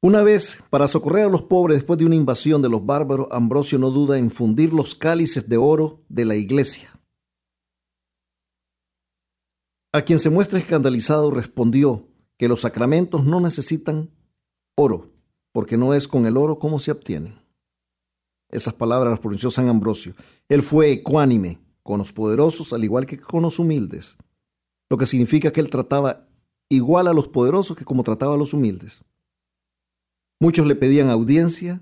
[0.01, 3.77] Una vez, para socorrer a los pobres después de una invasión de los bárbaros, Ambrosio
[3.77, 6.97] no duda en fundir los cálices de oro de la iglesia.
[9.91, 14.09] A quien se muestra escandalizado respondió que los sacramentos no necesitan
[14.77, 15.11] oro,
[15.51, 17.41] porque no es con el oro como se obtienen.
[18.49, 20.15] Esas palabras las pronunció San Ambrosio.
[20.47, 24.17] Él fue ecuánime con los poderosos al igual que con los humildes,
[24.89, 26.27] lo que significa que él trataba
[26.69, 29.03] igual a los poderosos que como trataba a los humildes.
[30.39, 31.81] Muchos le pedían audiencia,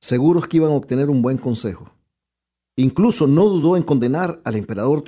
[0.00, 1.94] seguros que iban a obtener un buen consejo.
[2.76, 5.04] Incluso no dudó en condenar al emperador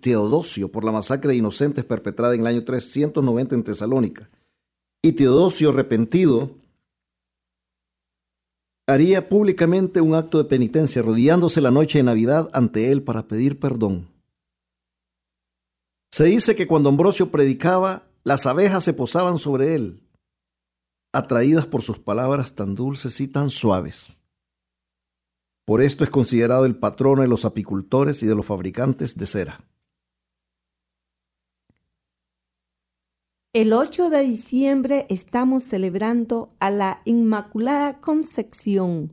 [0.00, 4.30] Teodosio por la masacre de inocentes perpetrada en el año 390 en Tesalónica.
[5.02, 6.50] Y Teodosio, arrepentido,
[8.86, 13.58] haría públicamente un acto de penitencia, rodeándose la noche de Navidad ante él para pedir
[13.58, 14.06] perdón.
[16.10, 20.06] Se dice que cuando Ambrosio predicaba, las abejas se posaban sobre él
[21.16, 24.08] atraídas por sus palabras tan dulces y tan suaves.
[25.64, 29.64] Por esto es considerado el patrono de los apicultores y de los fabricantes de cera.
[33.54, 39.10] El 8 de diciembre estamos celebrando a la Inmaculada Concepción,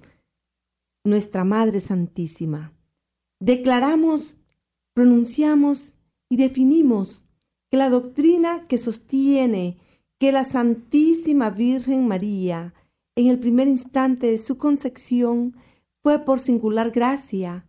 [1.06, 2.73] nuestra Madre Santísima.
[3.39, 4.38] Declaramos,
[4.93, 5.92] pronunciamos
[6.34, 7.24] y definimos
[7.69, 9.78] que la doctrina que sostiene
[10.17, 12.74] que la Santísima Virgen María,
[13.15, 15.56] en el primer instante de su concepción,
[16.02, 17.67] fue por singular gracia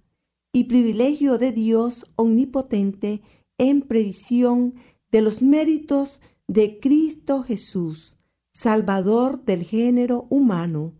[0.51, 3.21] y privilegio de Dios omnipotente
[3.59, 4.77] en previsión
[5.13, 8.17] de los méritos de Cristo Jesús,
[8.51, 10.95] Salvador del género humano,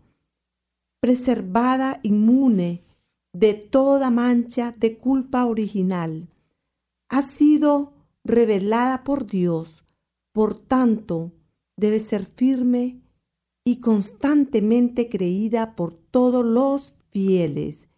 [0.99, 2.83] preservada inmune
[3.33, 6.29] de toda mancha de culpa original,
[7.09, 9.83] ha sido revelada por Dios.
[10.31, 11.31] Por tanto,
[11.77, 13.01] debe ser firme
[13.63, 17.89] y constantemente creída por todos los fieles.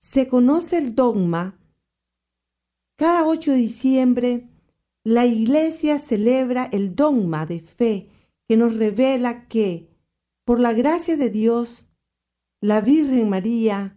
[0.00, 1.58] Se conoce el dogma.
[2.96, 4.48] Cada 8 de diciembre,
[5.02, 8.08] la Iglesia celebra el dogma de fe
[8.48, 9.88] que nos revela que,
[10.44, 11.86] por la gracia de Dios,
[12.60, 13.96] la Virgen María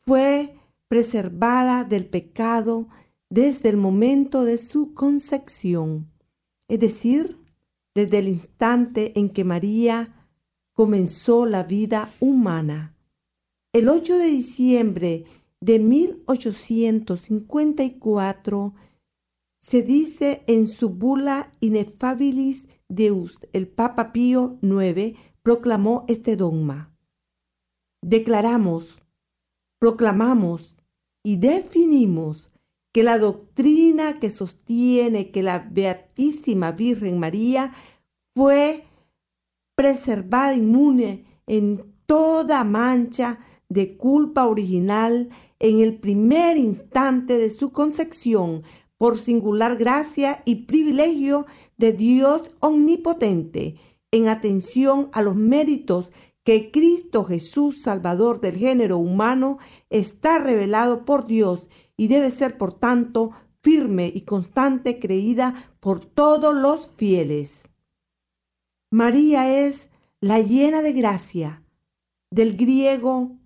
[0.00, 0.56] fue
[0.88, 2.88] preservada del pecado
[3.32, 6.12] desde el momento de su concepción,
[6.68, 7.38] es decir,
[7.94, 10.28] desde el instante en que María
[10.74, 12.94] comenzó la vida humana.
[13.72, 15.24] El 8 de diciembre
[15.60, 18.74] de 1854
[19.62, 26.94] se dice en su bula Ineffabilis Deus, el Papa Pío IX proclamó este dogma.
[28.02, 28.98] Declaramos,
[29.78, 30.76] proclamamos
[31.22, 32.51] y definimos
[32.92, 37.72] que la doctrina que sostiene que la Beatísima Virgen María
[38.34, 38.84] fue
[39.74, 48.62] preservada inmune en toda mancha de culpa original en el primer instante de su concepción
[48.98, 53.76] por singular gracia y privilegio de Dios omnipotente,
[54.12, 56.12] en atención a los méritos
[56.44, 59.58] que Cristo Jesús, Salvador del género humano,
[59.90, 61.68] está revelado por Dios
[62.02, 67.68] y debe ser, por tanto, firme y constante creída por todos los fieles.
[68.90, 69.88] María es
[70.18, 71.62] la llena de gracia,
[72.28, 73.36] del griego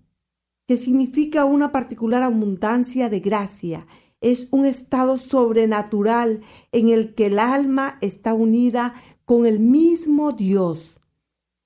[0.65, 3.85] que significa una particular abundancia de gracia.
[4.21, 6.41] Es un estado sobrenatural
[6.71, 10.99] en el que el alma está unida con el mismo Dios.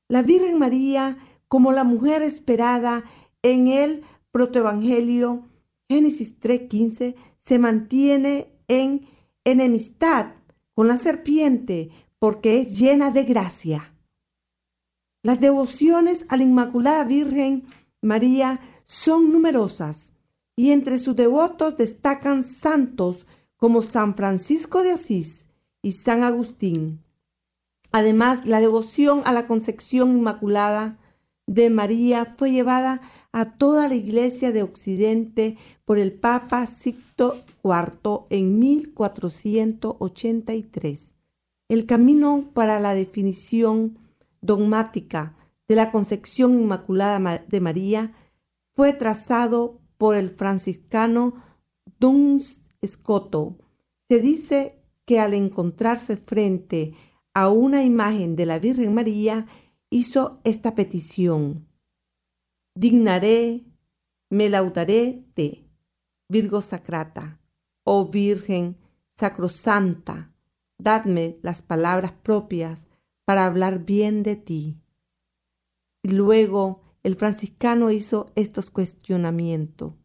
[0.09, 3.05] La Virgen María, como la mujer esperada
[3.43, 4.03] en el
[4.34, 5.45] protoevangelio,
[5.92, 9.08] Génesis 3:15 se mantiene en
[9.44, 10.36] enemistad
[10.74, 13.94] con la serpiente porque es llena de gracia.
[15.22, 17.66] Las devociones a la Inmaculada Virgen
[18.02, 20.14] María son numerosas
[20.56, 23.28] y entre sus devotos destacan santos
[23.58, 25.46] como San Francisco de Asís
[25.82, 27.04] y San Agustín.
[27.92, 31.00] Además, la devoción a la Concepción Inmaculada
[31.48, 33.02] de María fue llevada
[33.34, 35.58] a toda la Iglesia de Occidente
[35.92, 41.16] por el Papa Sixto IV en 1483.
[41.68, 44.00] El camino para la definición
[44.39, 45.36] dogmática
[45.68, 48.14] de la concepción inmaculada de María
[48.74, 51.44] fue trazado por el franciscano
[52.00, 53.58] Duns Scotto.
[54.08, 56.94] Se dice que al encontrarse frente
[57.34, 59.46] a una imagen de la Virgen María,
[59.89, 61.68] hizo esta petición.
[62.76, 63.66] Dignaré,
[64.30, 65.68] me laudaré de
[66.32, 67.41] Virgo Sacrata,
[67.84, 68.77] oh Virgen
[69.13, 70.34] Sacrosanta,
[70.77, 72.88] dadme las palabras propias
[73.25, 74.82] para hablar bien de ti.
[76.01, 79.95] Y luego el franciscano hizo estos cuestionamientos.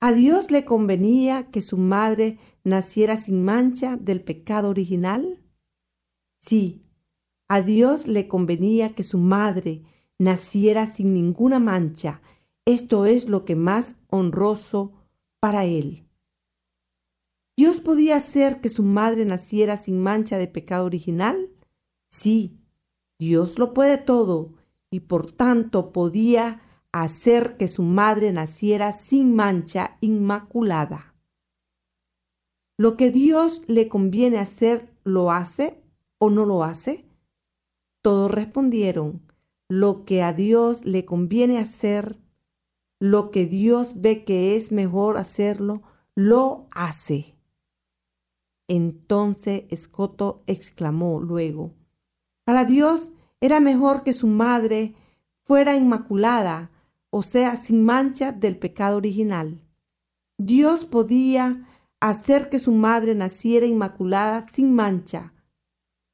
[0.00, 5.42] ¿A Dios le convenía que su madre naciera sin mancha del pecado original?
[6.38, 6.84] Sí,
[7.48, 9.84] a Dios le convenía que su madre
[10.18, 12.20] naciera sin ninguna mancha.
[12.66, 14.92] Esto es lo que más honroso
[15.38, 16.08] para él.
[17.56, 21.50] ¿Dios podía hacer que su madre naciera sin mancha de pecado original?
[22.10, 22.58] Sí,
[23.18, 24.54] Dios lo puede todo
[24.90, 31.14] y por tanto podía hacer que su madre naciera sin mancha inmaculada.
[32.76, 35.82] ¿Lo que Dios le conviene hacer lo hace
[36.18, 37.08] o no lo hace?
[38.02, 39.22] Todos respondieron,
[39.68, 42.18] lo que a Dios le conviene hacer,
[43.04, 45.82] lo que Dios ve que es mejor hacerlo,
[46.14, 47.36] lo hace.
[48.66, 51.74] Entonces Escoto exclamó luego,
[52.44, 54.94] para Dios era mejor que su madre
[55.42, 56.70] fuera inmaculada,
[57.10, 59.60] o sea, sin mancha del pecado original.
[60.38, 61.68] Dios podía
[62.00, 65.34] hacer que su madre naciera inmaculada sin mancha.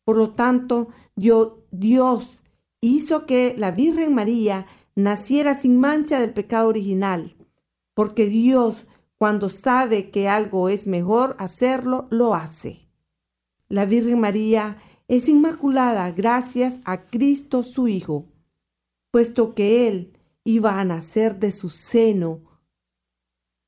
[0.05, 2.41] Por lo tanto, Dios
[2.80, 4.66] hizo que la Virgen María
[5.03, 7.36] naciera sin mancha del pecado original,
[7.94, 8.86] porque Dios
[9.20, 12.88] cuando sabe que algo es mejor hacerlo, lo hace.
[13.68, 14.78] La Virgen María
[15.09, 18.32] es inmaculada gracias a Cristo su Hijo,
[19.11, 22.40] puesto que Él iba a nacer de su seno.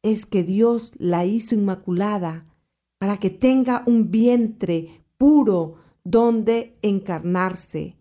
[0.02, 2.46] Es que Dios la hizo inmaculada
[2.96, 7.98] para que tenga un vientre puro donde encarnarse.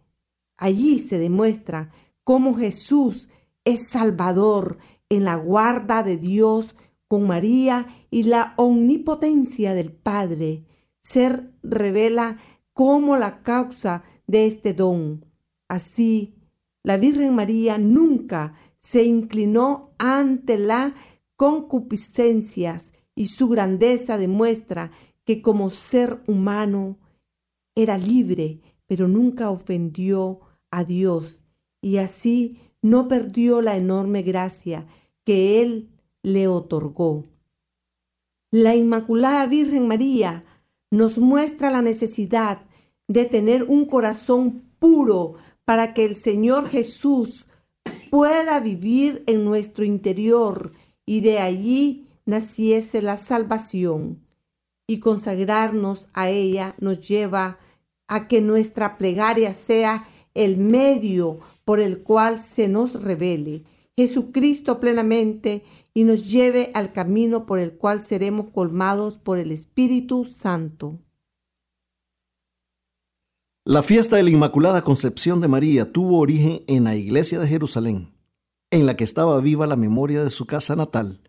[0.56, 1.92] Allí se demuestra
[2.24, 3.30] cómo Jesús
[3.64, 4.78] es Salvador
[5.10, 6.76] en la guarda de Dios
[7.08, 10.66] con María y la omnipotencia del Padre.
[11.02, 12.38] Ser revela
[12.74, 15.26] como la causa de este don.
[15.68, 16.36] Así,
[16.84, 20.96] la Virgen María nunca se inclinó ante la
[21.36, 24.92] concupiscencias y su grandeza demuestra
[25.26, 26.98] que como ser humano
[27.76, 30.40] era libre, pero nunca ofendió
[30.72, 31.41] a Dios
[31.82, 34.88] y así no perdió la enorme gracia
[35.24, 35.90] que Él
[36.24, 37.26] le otorgó.
[38.52, 40.44] La Inmaculada Virgen María
[40.90, 42.62] nos muestra la necesidad
[43.08, 47.48] de tener un corazón puro para que el Señor Jesús
[48.10, 50.74] pueda vivir en nuestro interior
[51.06, 54.20] y de allí naciese la salvación.
[54.88, 57.60] Y consagrarnos a ella nos lleva
[58.08, 63.64] a que nuestra plegaria sea el medio por el cual se nos revele
[63.97, 70.26] Jesucristo plenamente y nos lleve al camino por el cual seremos colmados por el Espíritu
[70.26, 70.99] Santo.
[73.64, 78.12] La fiesta de la Inmaculada Concepción de María tuvo origen en la iglesia de Jerusalén,
[78.72, 81.22] en la que estaba viva la memoria de su casa natal,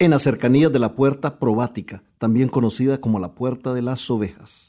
[0.00, 4.67] en las cercanías de la puerta probática, también conocida como la puerta de las ovejas.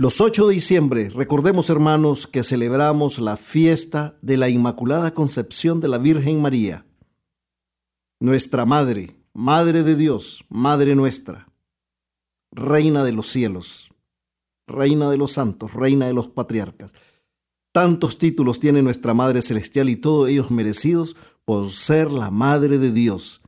[0.00, 5.88] Los 8 de diciembre, recordemos hermanos que celebramos la fiesta de la Inmaculada Concepción de
[5.88, 6.86] la Virgen María,
[8.18, 11.52] nuestra Madre, Madre de Dios, Madre nuestra,
[12.50, 13.90] Reina de los cielos,
[14.66, 16.94] Reina de los santos, Reina de los patriarcas.
[17.70, 22.90] Tantos títulos tiene nuestra Madre Celestial y todos ellos merecidos por ser la Madre de
[22.90, 23.42] Dios,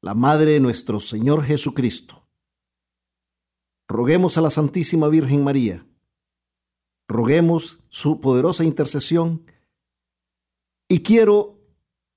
[0.00, 2.21] la Madre de nuestro Señor Jesucristo.
[3.92, 5.84] Roguemos a la Santísima Virgen María.
[7.08, 9.42] Roguemos su poderosa intercesión.
[10.88, 11.60] Y quiero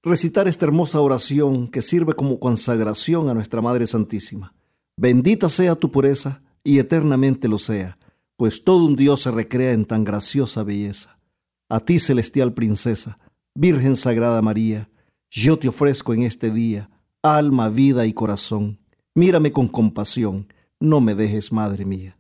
[0.02, 4.56] recitar esta hermosa oración que sirve como consagración a nuestra Madre Santísima.
[4.96, 8.00] Bendita sea tu pureza y eternamente lo sea,
[8.38, 11.20] pues todo un Dios se recrea en tan graciosa belleza.
[11.68, 13.20] A ti, celestial princesa,
[13.54, 14.90] Virgen Sagrada María,
[15.30, 16.90] yo te ofrezco en este día
[17.22, 18.80] alma, vida y corazón.
[19.14, 20.48] Mírame con compasión
[20.80, 22.18] no me dejes, Madre mía.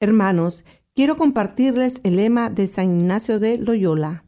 [0.00, 0.64] Hermanos,
[0.94, 4.24] quiero compartirles el lema de San Ignacio de Loyola.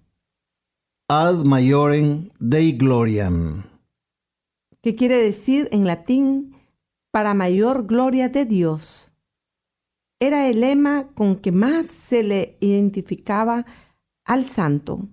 [1.08, 3.64] Ad maiorem Dei gloriam.
[4.82, 6.56] Que quiere decir en latín
[7.10, 9.12] para mayor gloria de Dios.
[10.20, 13.66] Era el lema con que más se le identificaba
[14.24, 15.08] al santo,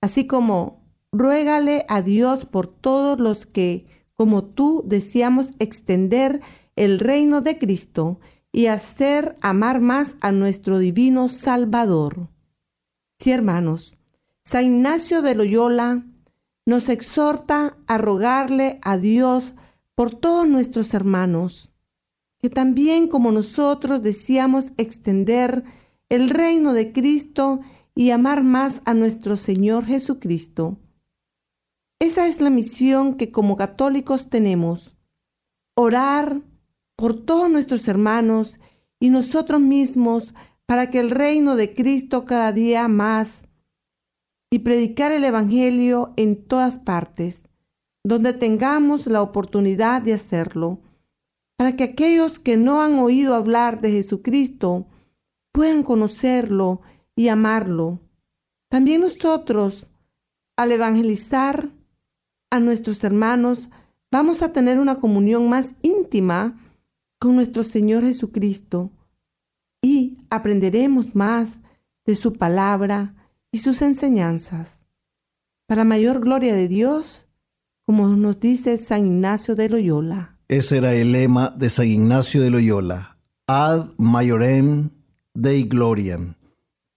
[0.00, 3.86] así como ruégale a Dios por todos los que,
[4.16, 6.40] como tú, deseamos extender
[6.74, 8.18] el reino de Cristo
[8.52, 12.28] y hacer amar más a nuestro divino Salvador.
[13.18, 13.98] Sí, hermanos,
[14.44, 16.06] San Ignacio de Loyola
[16.64, 19.54] nos exhorta a rogarle a Dios
[19.94, 21.72] por todos nuestros hermanos,
[22.38, 25.64] que también como nosotros deseamos extender
[26.08, 27.60] el reino de Cristo
[27.94, 30.78] y amar más a nuestro Señor Jesucristo.
[31.98, 34.98] Esa es la misión que como católicos tenemos,
[35.74, 36.42] orar
[36.94, 38.60] por todos nuestros hermanos
[39.00, 40.34] y nosotros mismos
[40.66, 43.44] para que el reino de Cristo cada día más
[44.50, 47.44] y predicar el Evangelio en todas partes,
[48.04, 50.80] donde tengamos la oportunidad de hacerlo,
[51.56, 54.86] para que aquellos que no han oído hablar de Jesucristo
[55.52, 56.82] puedan conocerlo
[57.14, 58.00] y amarlo.
[58.68, 59.88] También nosotros,
[60.56, 61.70] al evangelizar
[62.50, 63.68] a nuestros hermanos,
[64.10, 66.58] vamos a tener una comunión más íntima
[67.18, 68.92] con nuestro Señor Jesucristo
[69.82, 71.60] y aprenderemos más
[72.04, 73.14] de su palabra
[73.50, 74.84] y sus enseñanzas.
[75.66, 77.26] Para mayor gloria de Dios,
[77.84, 80.38] como nos dice San Ignacio de Loyola.
[80.48, 83.18] Ese era el lema de San Ignacio de Loyola.
[83.48, 84.90] Ad majorem
[85.34, 86.36] Dei gloriam.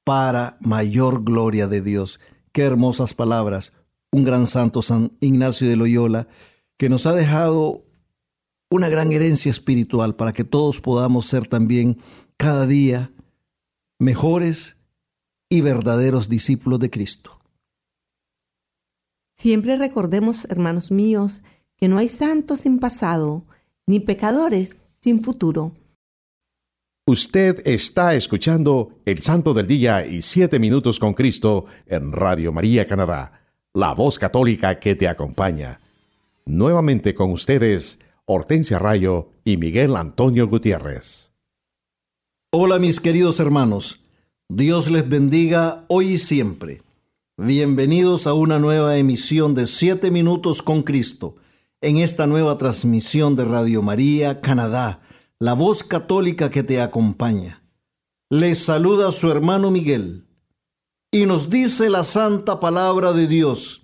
[0.05, 2.19] Para mayor gloria de Dios.
[2.53, 3.73] Qué hermosas palabras.
[4.11, 6.27] Un gran santo San Ignacio de Loyola
[6.77, 7.85] que nos ha dejado
[8.69, 11.97] una gran herencia espiritual para que todos podamos ser también
[12.37, 13.11] cada día
[13.99, 14.77] mejores
[15.49, 17.39] y verdaderos discípulos de Cristo.
[19.35, 21.41] Siempre recordemos, hermanos míos,
[21.75, 23.45] que no hay santos sin pasado,
[23.87, 25.73] ni pecadores sin futuro.
[27.07, 32.85] Usted está escuchando El Santo del Día y Siete Minutos con Cristo en Radio María
[32.85, 33.38] Canadá,
[33.73, 35.79] la voz católica que te acompaña.
[36.45, 41.31] Nuevamente con ustedes, Hortensia Rayo y Miguel Antonio Gutiérrez.
[42.51, 43.99] Hola mis queridos hermanos,
[44.47, 46.81] Dios les bendiga hoy y siempre.
[47.37, 51.35] Bienvenidos a una nueva emisión de Siete Minutos con Cristo,
[51.79, 55.01] en esta nueva transmisión de Radio María Canadá,
[55.37, 57.61] la voz católica que te acompaña.
[58.31, 60.28] Les saluda su hermano Miguel
[61.11, 63.81] y nos dice la santa palabra de Dios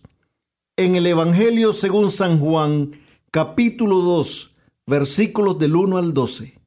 [0.78, 2.92] en el Evangelio según San Juan,
[3.32, 4.52] capítulo 2,
[4.86, 6.60] versículos del 1 al 12.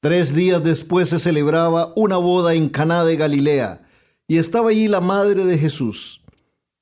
[0.00, 3.86] Tres días después se celebraba una boda en Caná de Galilea,
[4.26, 6.22] y estaba allí la madre de Jesús.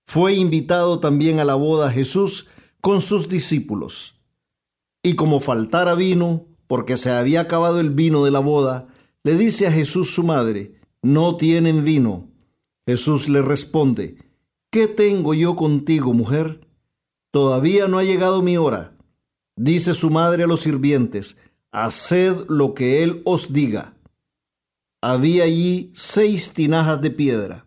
[0.05, 2.47] Fue invitado también a la boda Jesús
[2.81, 4.15] con sus discípulos.
[5.03, 8.87] Y como faltara vino, porque se había acabado el vino de la boda,
[9.25, 12.36] le dice a Jesús su madre, no tienen vino.
[12.87, 14.17] Jesús le responde,
[14.71, 16.67] ¿qué tengo yo contigo, mujer?
[17.33, 18.97] Todavía no ha llegado mi hora.
[19.57, 21.37] Dice su madre a los sirvientes,
[21.73, 23.95] haced lo que él os diga.
[25.03, 27.67] Había allí seis tinajas de piedra,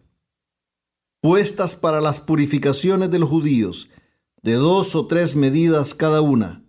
[1.21, 3.89] puestas para las purificaciones de los judíos,
[4.41, 6.63] de dos o tres medidas cada una.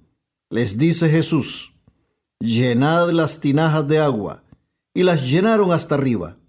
[0.51, 1.73] Les dice Jesús,
[2.41, 4.43] llenad las tinajas de agua,
[4.93, 6.39] y las llenaron hasta arriba.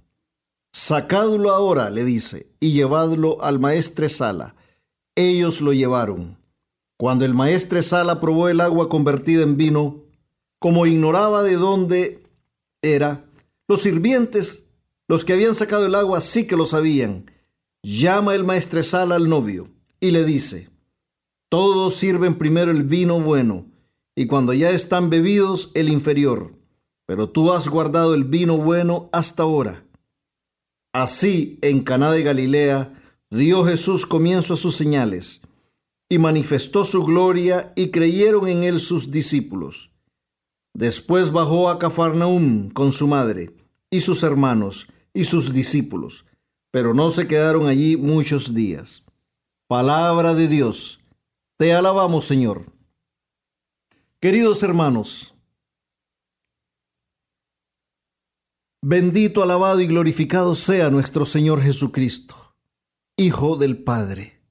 [0.71, 4.55] Sacadlo ahora, le dice, y llevadlo al maestre Sala.
[5.15, 6.37] Ellos lo llevaron.
[6.97, 10.03] Cuando el maestre Sala probó el agua convertida en vino,
[10.59, 12.23] como ignoraba de dónde
[12.81, 13.25] era,
[13.67, 14.65] los sirvientes,
[15.07, 17.29] los que habían sacado el agua, sí que lo sabían.
[17.83, 19.69] Llama el maestre Sala al novio
[19.99, 20.69] y le dice,
[21.49, 23.65] todos sirven primero el vino bueno,
[24.15, 26.51] y cuando ya están bebidos el inferior,
[27.05, 29.83] pero tú has guardado el vino bueno hasta ahora.
[30.93, 32.93] Así, en Caná de Galilea,
[33.29, 35.41] dio Jesús comienzo a sus señales
[36.09, 39.91] y manifestó su gloria y creyeron en él sus discípulos.
[40.73, 43.55] Después bajó a Cafarnaum con su madre
[43.89, 46.25] y sus hermanos y sus discípulos,
[46.71, 49.03] pero no se quedaron allí muchos días.
[49.67, 50.99] Palabra de Dios,
[51.57, 52.65] te alabamos Señor.
[54.19, 55.33] Queridos hermanos,
[58.81, 62.55] bendito, alabado y glorificado sea nuestro Señor Jesucristo,
[63.17, 64.41] Hijo del Padre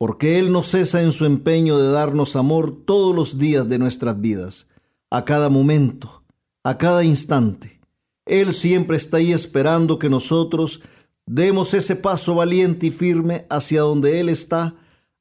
[0.00, 4.18] porque Él no cesa en su empeño de darnos amor todos los días de nuestras
[4.18, 4.66] vidas,
[5.10, 6.24] a cada momento,
[6.64, 7.82] a cada instante.
[8.24, 10.80] Él siempre está ahí esperando que nosotros
[11.26, 14.74] demos ese paso valiente y firme hacia donde Él está,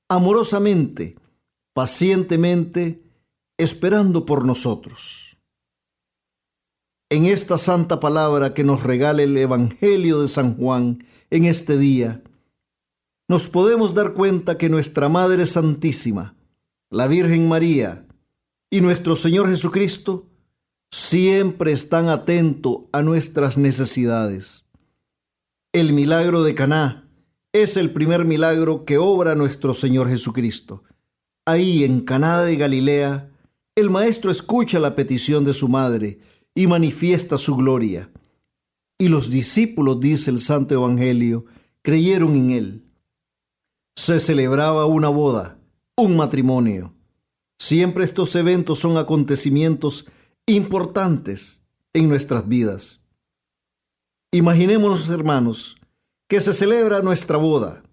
[0.07, 1.17] amorosamente,
[1.73, 3.03] pacientemente,
[3.57, 5.28] esperando por nosotros.
[7.11, 12.21] En esta santa palabra que nos regala el Evangelio de San Juan en este día,
[13.27, 16.35] nos podemos dar cuenta que nuestra Madre Santísima,
[16.91, 18.05] la Virgen María
[18.69, 20.27] y nuestro Señor Jesucristo
[20.91, 24.65] siempre están atentos a nuestras necesidades.
[25.73, 27.09] El milagro de Caná
[27.53, 30.83] es el primer milagro que obra nuestro Señor Jesucristo.
[31.47, 33.31] Ahí en Caná de Galilea,
[33.75, 36.19] el maestro escucha la petición de su madre
[36.59, 38.11] y manifiesta su gloria.
[38.97, 41.45] Y los discípulos, dice el Santo Evangelio,
[41.81, 42.85] creyeron en él.
[43.95, 45.57] Se celebraba una boda,
[45.95, 46.93] un matrimonio.
[47.57, 50.05] Siempre estos eventos son acontecimientos
[50.47, 51.61] importantes
[51.93, 52.99] en nuestras vidas.
[54.33, 55.77] Imaginémonos, hermanos,
[56.27, 57.83] que se celebra nuestra boda.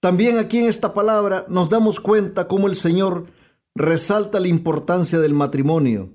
[0.00, 3.26] También aquí en esta palabra nos damos cuenta cómo el Señor
[3.76, 6.10] resalta la importancia del matrimonio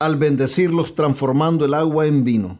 [0.00, 2.58] al bendecirlos transformando el agua en vino.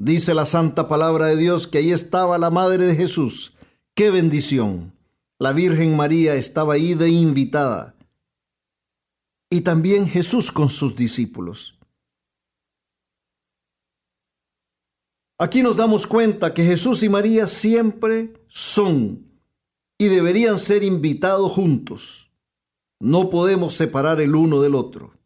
[0.00, 3.54] Dice la santa palabra de Dios que ahí estaba la madre de Jesús.
[3.94, 4.94] ¡Qué bendición!
[5.40, 7.96] La Virgen María estaba ahí de invitada.
[9.50, 11.78] Y también Jesús con sus discípulos.
[15.38, 19.40] Aquí nos damos cuenta que Jesús y María siempre son
[19.96, 22.30] y deberían ser invitados juntos.
[23.00, 25.17] No podemos separar el uno del otro.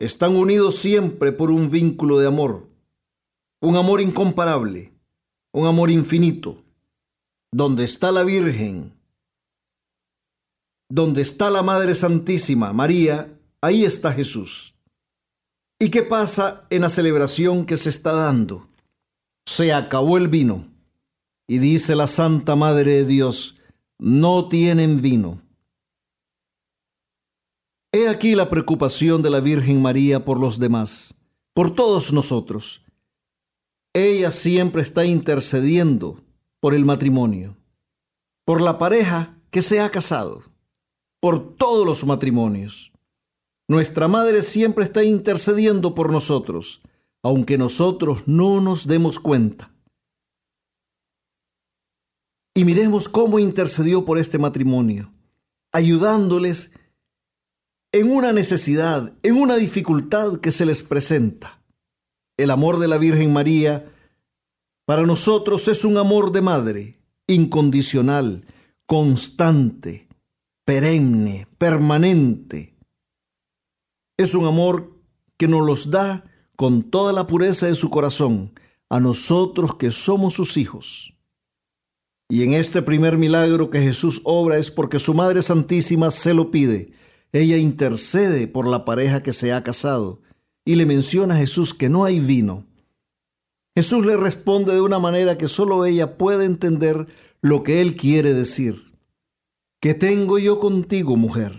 [0.00, 2.66] Están unidos siempre por un vínculo de amor,
[3.60, 4.94] un amor incomparable,
[5.52, 6.64] un amor infinito.
[7.52, 8.94] Donde está la Virgen,
[10.88, 14.74] donde está la Madre Santísima, María, ahí está Jesús.
[15.78, 18.68] ¿Y qué pasa en la celebración que se está dando?
[19.44, 20.66] Se acabó el vino.
[21.46, 23.56] Y dice la Santa Madre de Dios,
[23.98, 25.42] no tienen vino.
[27.92, 31.12] He aquí la preocupación de la Virgen María por los demás,
[31.52, 32.82] por todos nosotros.
[33.92, 36.22] Ella siempre está intercediendo
[36.60, 37.56] por el matrimonio,
[38.44, 40.44] por la pareja que se ha casado,
[41.18, 42.92] por todos los matrimonios.
[43.66, 46.82] Nuestra Madre siempre está intercediendo por nosotros,
[47.24, 49.72] aunque nosotros no nos demos cuenta.
[52.54, 55.12] Y miremos cómo intercedió por este matrimonio,
[55.72, 56.70] ayudándoles
[57.92, 61.62] en una necesidad, en una dificultad que se les presenta.
[62.36, 63.92] El amor de la Virgen María
[64.86, 68.44] para nosotros es un amor de madre, incondicional,
[68.86, 70.08] constante,
[70.64, 72.74] perenne, permanente.
[74.16, 74.96] Es un amor
[75.36, 76.24] que nos los da
[76.56, 78.52] con toda la pureza de su corazón
[78.88, 81.14] a nosotros que somos sus hijos.
[82.28, 86.50] Y en este primer milagro que Jesús obra es porque su Madre Santísima se lo
[86.50, 86.92] pide
[87.32, 90.20] ella intercede por la pareja que se ha casado
[90.64, 92.66] y le menciona a Jesús que no hay vino.
[93.74, 97.06] Jesús le responde de una manera que solo ella puede entender
[97.40, 98.92] lo que él quiere decir.
[99.80, 101.56] ¿Qué tengo yo contigo, mujer?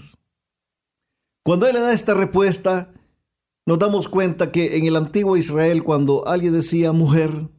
[1.43, 2.93] Cuando él le da esta respuesta,
[3.65, 7.49] nos damos cuenta que en el antiguo Israel, cuando alguien decía mujer,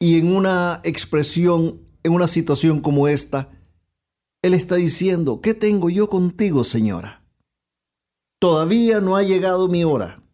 [0.00, 3.50] y en una expresión, en una situación como esta,
[4.42, 7.24] él está diciendo, ¿qué tengo yo contigo, señora?
[8.40, 10.24] Todavía no ha llegado mi hora.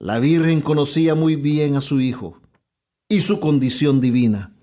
[0.00, 2.40] La Virgen conocía muy bien a su Hijo
[3.08, 4.56] y su condición divina.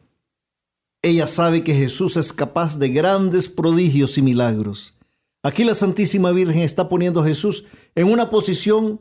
[1.02, 4.96] Ella sabe que Jesús es capaz de grandes prodigios y milagros.
[5.42, 7.66] Aquí la Santísima Virgen está poniendo a Jesús
[7.96, 9.00] en una posición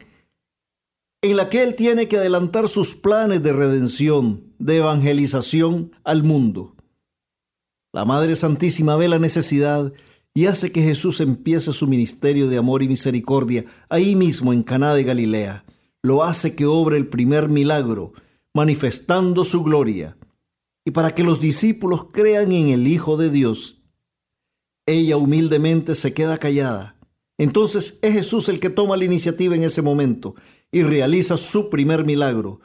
[1.23, 6.76] en la que Él tiene que adelantar sus planes de redención, de evangelización al mundo.
[7.97, 9.91] La Madre Santísima ve la necesidad
[10.35, 14.95] y hace que Jesús empiece su ministerio de amor y misericordia ahí mismo en Caná
[14.95, 15.65] de Galilea.
[16.03, 18.13] Lo hace que obre el primer milagro,
[18.53, 20.19] manifestando su gloria,
[20.85, 23.81] y para que los discípulos crean en el Hijo de Dios.
[24.85, 26.99] Ella humildemente se queda callada.
[27.39, 30.35] Entonces es Jesús el que toma la iniciativa en ese momento
[30.71, 32.61] y realiza su primer milagro.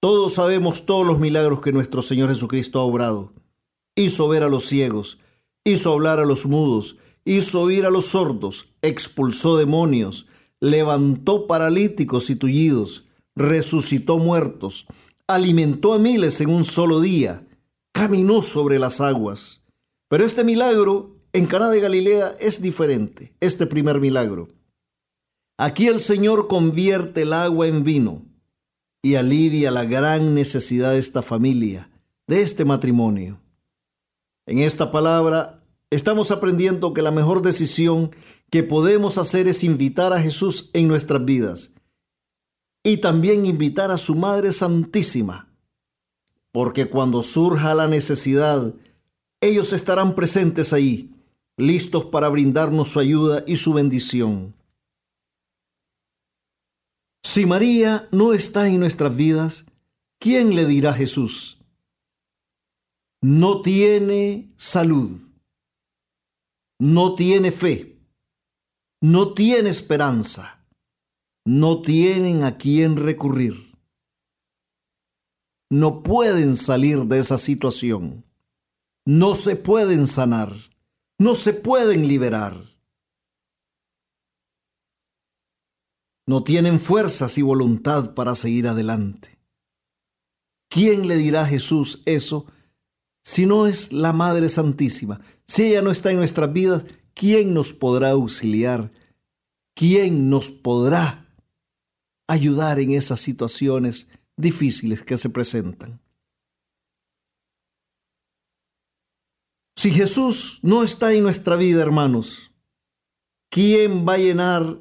[0.00, 3.34] Todos sabemos todos los milagros que nuestro Señor Jesucristo ha obrado
[3.96, 5.18] hizo ver a los ciegos,
[5.64, 10.26] hizo hablar a los mudos, hizo oír a los sordos, expulsó demonios,
[10.60, 14.86] levantó paralíticos y tullidos, resucitó muertos,
[15.26, 17.46] alimentó a miles en un solo día,
[17.92, 19.62] caminó sobre las aguas.
[20.08, 24.48] Pero este milagro en Caná de Galilea es diferente, este primer milagro.
[25.58, 28.24] Aquí el Señor convierte el agua en vino
[29.02, 31.90] y alivia la gran necesidad de esta familia,
[32.26, 33.40] de este matrimonio.
[34.46, 38.10] En esta palabra estamos aprendiendo que la mejor decisión
[38.50, 41.72] que podemos hacer es invitar a Jesús en nuestras vidas
[42.82, 45.48] y también invitar a su Madre Santísima.
[46.52, 48.72] porque cuando surja la necesidad,
[49.40, 51.10] ellos estarán presentes ahí,
[51.56, 54.54] listos para brindarnos su ayuda y su bendición.
[57.24, 59.64] Si María no está en nuestras vidas,
[60.20, 61.58] ¿quién le dirá Jesús?
[63.24, 65.18] No tiene salud,
[66.78, 67.98] no tiene fe,
[69.00, 70.68] no tiene esperanza,
[71.46, 73.72] no tienen a quién recurrir.
[75.70, 78.26] No pueden salir de esa situación.
[79.06, 80.52] No se pueden sanar.
[81.18, 82.74] No se pueden liberar.
[86.26, 89.38] no tienen fuerzas y voluntad para seguir adelante.
[90.70, 92.46] ¿Quién le dirá a Jesús eso
[93.24, 95.20] si no es la Madre Santísima?
[95.46, 98.92] Si ella no está en nuestras vidas, ¿quién nos podrá auxiliar?
[99.74, 101.34] ¿Quién nos podrá
[102.28, 106.00] ayudar en esas situaciones difíciles que se presentan?
[109.76, 112.52] Si Jesús no está en nuestra vida, hermanos,
[113.50, 114.78] ¿quién va a llenar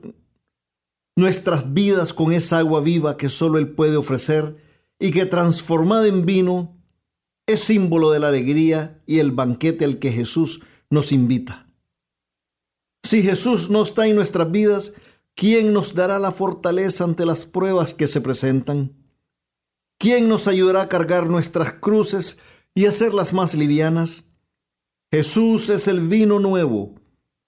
[1.16, 4.58] nuestras vidas con esa agua viva que solo Él puede ofrecer
[5.00, 6.73] y que transformada en vino
[7.48, 11.68] es símbolo de la alegría y el banquete al que Jesús nos invita.
[13.04, 14.94] Si Jesús no está en nuestras vidas,
[15.36, 18.96] ¿quién nos dará la fortaleza ante las pruebas que se presentan?
[20.00, 22.38] ¿Quién nos ayudará a cargar nuestras cruces
[22.74, 24.26] y hacerlas más livianas?
[25.12, 26.96] Jesús es el vino nuevo,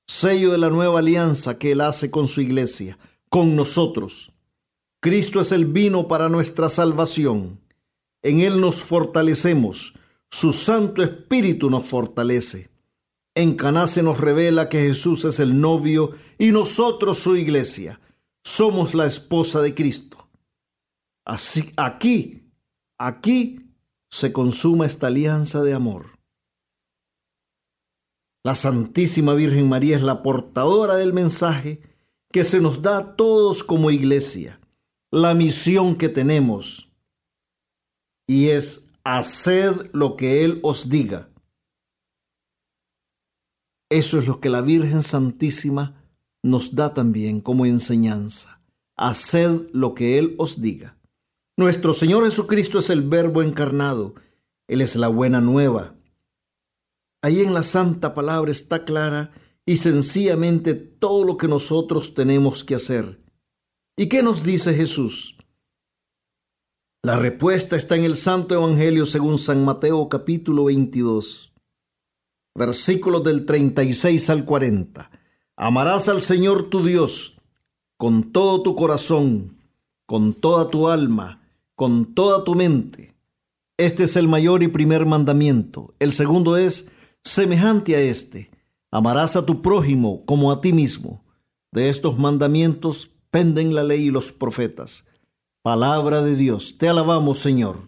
[0.07, 2.97] sello de la nueva alianza que Él hace con su iglesia
[3.35, 4.31] con nosotros.
[5.01, 7.59] Cristo es el vino para nuestra salvación.
[8.25, 9.93] En Él nos fortalecemos.
[10.31, 12.71] Su Santo Espíritu nos fortalece.
[13.35, 16.09] En Caná se nos revela que Jesús es el novio
[16.39, 18.01] y nosotros su iglesia.
[18.43, 20.27] Somos la esposa de Cristo.
[21.23, 22.49] Así, aquí,
[22.97, 23.59] aquí
[24.09, 26.17] se consuma esta alianza de amor.
[28.43, 31.79] La Santísima Virgen María es la portadora del mensaje
[32.31, 34.59] que se nos da a todos como iglesia,
[35.11, 36.84] la misión que tenemos,
[38.27, 41.29] y es haced lo que Él os diga.
[43.89, 46.03] Eso es lo que la Virgen Santísima
[46.43, 48.61] nos da también como enseñanza.
[48.97, 50.97] Haced lo que Él os diga.
[51.57, 54.15] Nuestro Señor Jesucristo es el Verbo encarnado.
[54.67, 55.95] Él es la buena nueva.
[57.21, 59.31] Ahí en la Santa Palabra está clara
[59.65, 63.23] y sencillamente todo lo que nosotros tenemos que hacer.
[63.97, 65.37] ¿Y qué nos dice Jesús?
[67.05, 71.53] La respuesta está en el Santo Evangelio según San Mateo capítulo 22,
[72.55, 75.11] versículos del 36 al 40.
[75.55, 77.39] Amarás al Señor tu Dios
[77.97, 79.55] con todo tu corazón,
[80.07, 83.13] con toda tu alma, con toda tu mente.
[83.77, 85.93] Este es el mayor y primer mandamiento.
[85.99, 86.87] El segundo es
[87.23, 88.49] semejante a este
[88.89, 91.23] Amarás a tu prójimo como a ti mismo.
[91.71, 95.05] De estos mandamientos penden la ley y los profetas.
[95.65, 97.87] Palabra de Dios, te alabamos Señor.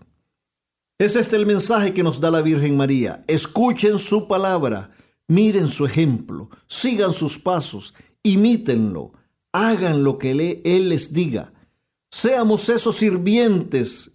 [0.97, 3.21] Es este el mensaje que nos da la Virgen María.
[3.27, 4.89] Escuchen su palabra,
[5.27, 9.11] miren su ejemplo, sigan sus pasos, imítenlo,
[9.51, 10.31] hagan lo que
[10.65, 11.53] Él les diga.
[12.09, 14.09] Seamos esos sirvientes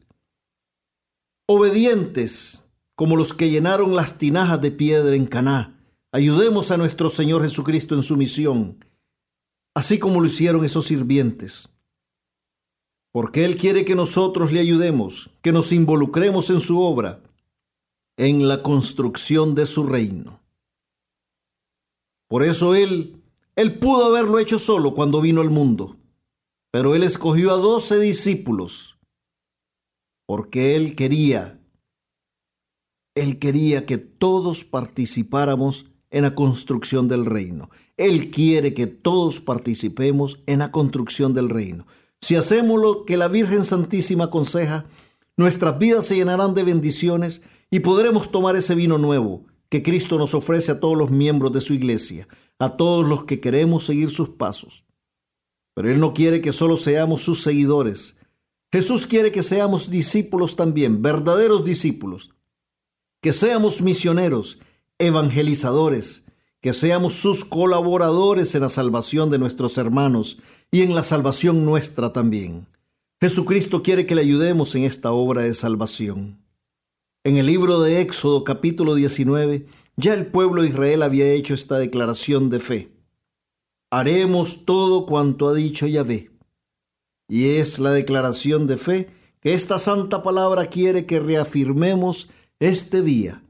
[1.46, 2.64] obedientes
[2.96, 5.78] como los que llenaron las tinajas de piedra en Caná
[6.10, 8.84] Ayudemos a nuestro Señor Jesucristo en su misión,
[9.72, 11.68] así como lo hicieron esos sirvientes.
[13.12, 17.22] Porque Él quiere que nosotros le ayudemos, que nos involucremos en su obra,
[18.16, 20.40] en la construcción de su reino.
[22.28, 23.22] Por eso Él,
[23.54, 25.98] Él pudo haberlo hecho solo cuando vino al mundo,
[26.70, 28.96] pero Él escogió a doce discípulos,
[30.26, 31.60] porque Él quería,
[33.14, 37.68] Él quería que todos participáramos en la construcción del reino.
[37.96, 41.86] Él quiere que todos participemos en la construcción del reino.
[42.22, 44.86] Si hacemos lo que la Virgen Santísima aconseja,
[45.36, 50.32] nuestras vidas se llenarán de bendiciones y podremos tomar ese vino nuevo que Cristo nos
[50.32, 52.28] ofrece a todos los miembros de su iglesia,
[52.60, 54.84] a todos los que queremos seguir sus pasos.
[55.74, 58.14] Pero Él no quiere que solo seamos sus seguidores.
[58.70, 62.30] Jesús quiere que seamos discípulos también, verdaderos discípulos,
[63.20, 64.58] que seamos misioneros
[64.98, 66.24] evangelizadores,
[66.60, 70.38] que seamos sus colaboradores en la salvación de nuestros hermanos
[70.74, 72.66] y en la salvación nuestra también.
[73.20, 76.42] Jesucristo quiere que le ayudemos en esta obra de salvación.
[77.24, 79.66] En el libro de Éxodo capítulo 19,
[79.96, 82.90] ya el pueblo de Israel había hecho esta declaración de fe.
[83.90, 86.30] Haremos todo cuanto ha dicho Yahvé.
[87.28, 89.10] Y es la declaración de fe
[89.40, 93.44] que esta santa palabra quiere que reafirmemos este día.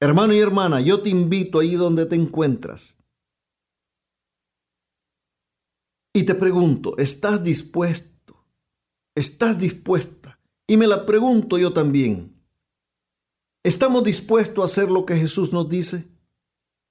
[0.00, 2.97] Hermano y hermana, yo te invito ahí donde te encuentras.
[6.18, 8.44] Y te pregunto, ¿estás dispuesto?
[9.14, 10.40] ¿Estás dispuesta?
[10.66, 12.42] Y me la pregunto yo también.
[13.62, 16.08] ¿Estamos dispuestos a hacer lo que Jesús nos dice?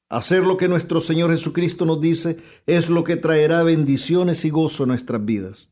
[0.08, 4.86] Hacer lo que nuestro Señor Jesucristo nos dice es lo que traerá bendiciones y gozo
[4.86, 5.72] a nuestras vidas.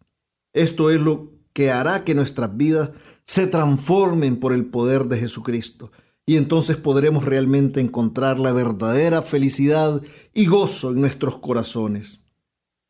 [0.52, 2.90] Esto es lo que hará que nuestras vidas
[3.26, 5.94] se transformen por el poder de Jesucristo.
[6.26, 10.02] Y entonces podremos realmente encontrar la verdadera felicidad
[10.34, 12.25] y gozo en nuestros corazones.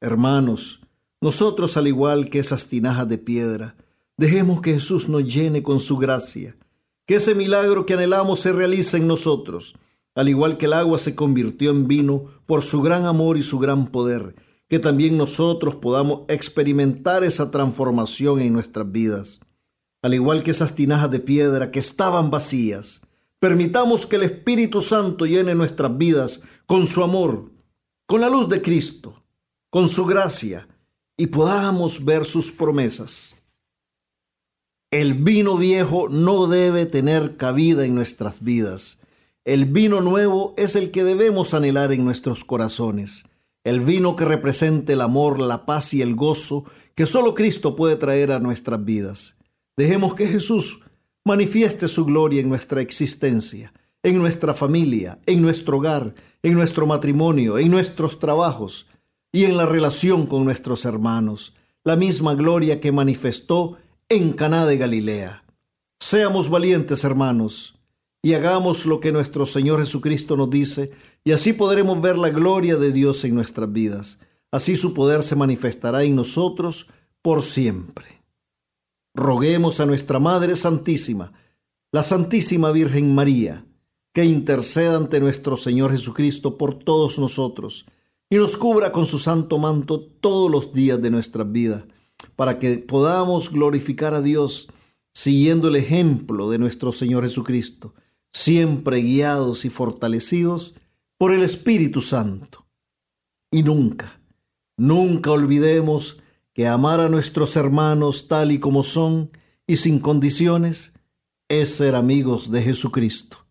[0.02, 0.82] Hermanos,
[1.22, 3.76] nosotros al igual que esas tinajas de piedra,
[4.18, 6.58] dejemos que Jesús nos llene con su gracia,
[7.06, 9.76] que ese milagro que anhelamos se realice en nosotros,
[10.16, 13.60] al igual que el agua se convirtió en vino por su gran amor y su
[13.60, 14.36] gran poder,
[14.68, 19.40] que también nosotros podamos experimentar esa transformación en nuestras vidas.
[20.02, 23.02] Al igual que esas tinajas de piedra que estaban vacías,
[23.40, 27.52] permitamos que el Espíritu Santo llene nuestras vidas con su amor,
[28.06, 29.25] con la luz de Cristo,
[29.76, 30.70] con su gracia,
[31.18, 33.36] y podamos ver sus promesas.
[34.90, 39.00] El vino viejo no debe tener cabida en nuestras vidas.
[39.44, 43.26] El vino nuevo es el que debemos anhelar en nuestros corazones
[43.66, 46.64] el vino que representa el amor, la paz y el gozo
[46.96, 49.36] que solo Cristo puede traer a nuestras vidas.
[49.76, 50.84] Dejemos que Jesús
[51.26, 53.74] manifieste su gloria en nuestra existencia,
[54.04, 58.86] en nuestra familia, en nuestro hogar, en nuestro matrimonio, en nuestros trabajos
[59.36, 63.76] y en la relación con nuestros hermanos, la misma gloria que manifestó
[64.08, 65.44] en Caná de Galilea.
[66.00, 67.78] Seamos valientes, hermanos,
[68.22, 70.92] y hagamos lo que nuestro Señor Jesucristo nos dice,
[71.26, 74.20] y así podremos ver la gloria de Dios en nuestras vidas.
[74.54, 76.88] Así su poder se manifestará en nosotros
[77.22, 78.22] por siempre.
[79.14, 81.34] Roguemos a nuestra Madre Santísima,
[81.92, 83.66] la Santísima Virgen María,
[84.14, 87.86] que interceda ante nuestro Señor Jesucristo por todos nosotros
[88.30, 91.88] y nos cubra con su santo manto todos los días de nuestra vida,
[92.36, 94.68] para que podamos glorificar a Dios
[95.14, 97.94] siguiendo el ejemplo de nuestro Señor Jesucristo
[98.36, 100.76] siempre guiados y fortalecidos
[101.18, 102.68] por el Espíritu Santo.
[103.50, 104.20] Y nunca,
[104.76, 106.18] nunca olvidemos
[106.52, 109.32] que amar a nuestros hermanos tal y como son
[109.66, 110.92] y sin condiciones
[111.48, 113.45] es ser amigos de Jesucristo.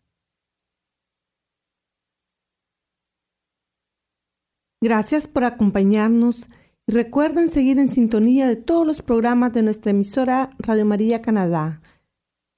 [4.84, 6.46] Gracias por acompañarnos
[6.86, 11.80] y recuerden seguir en sintonía de todos los programas de nuestra emisora Radio María Canadá.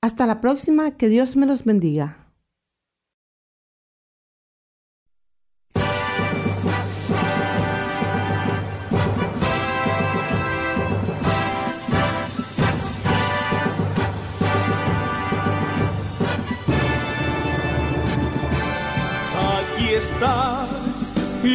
[0.02, 2.25] Hasta la próxima, que Dios me los bendiga.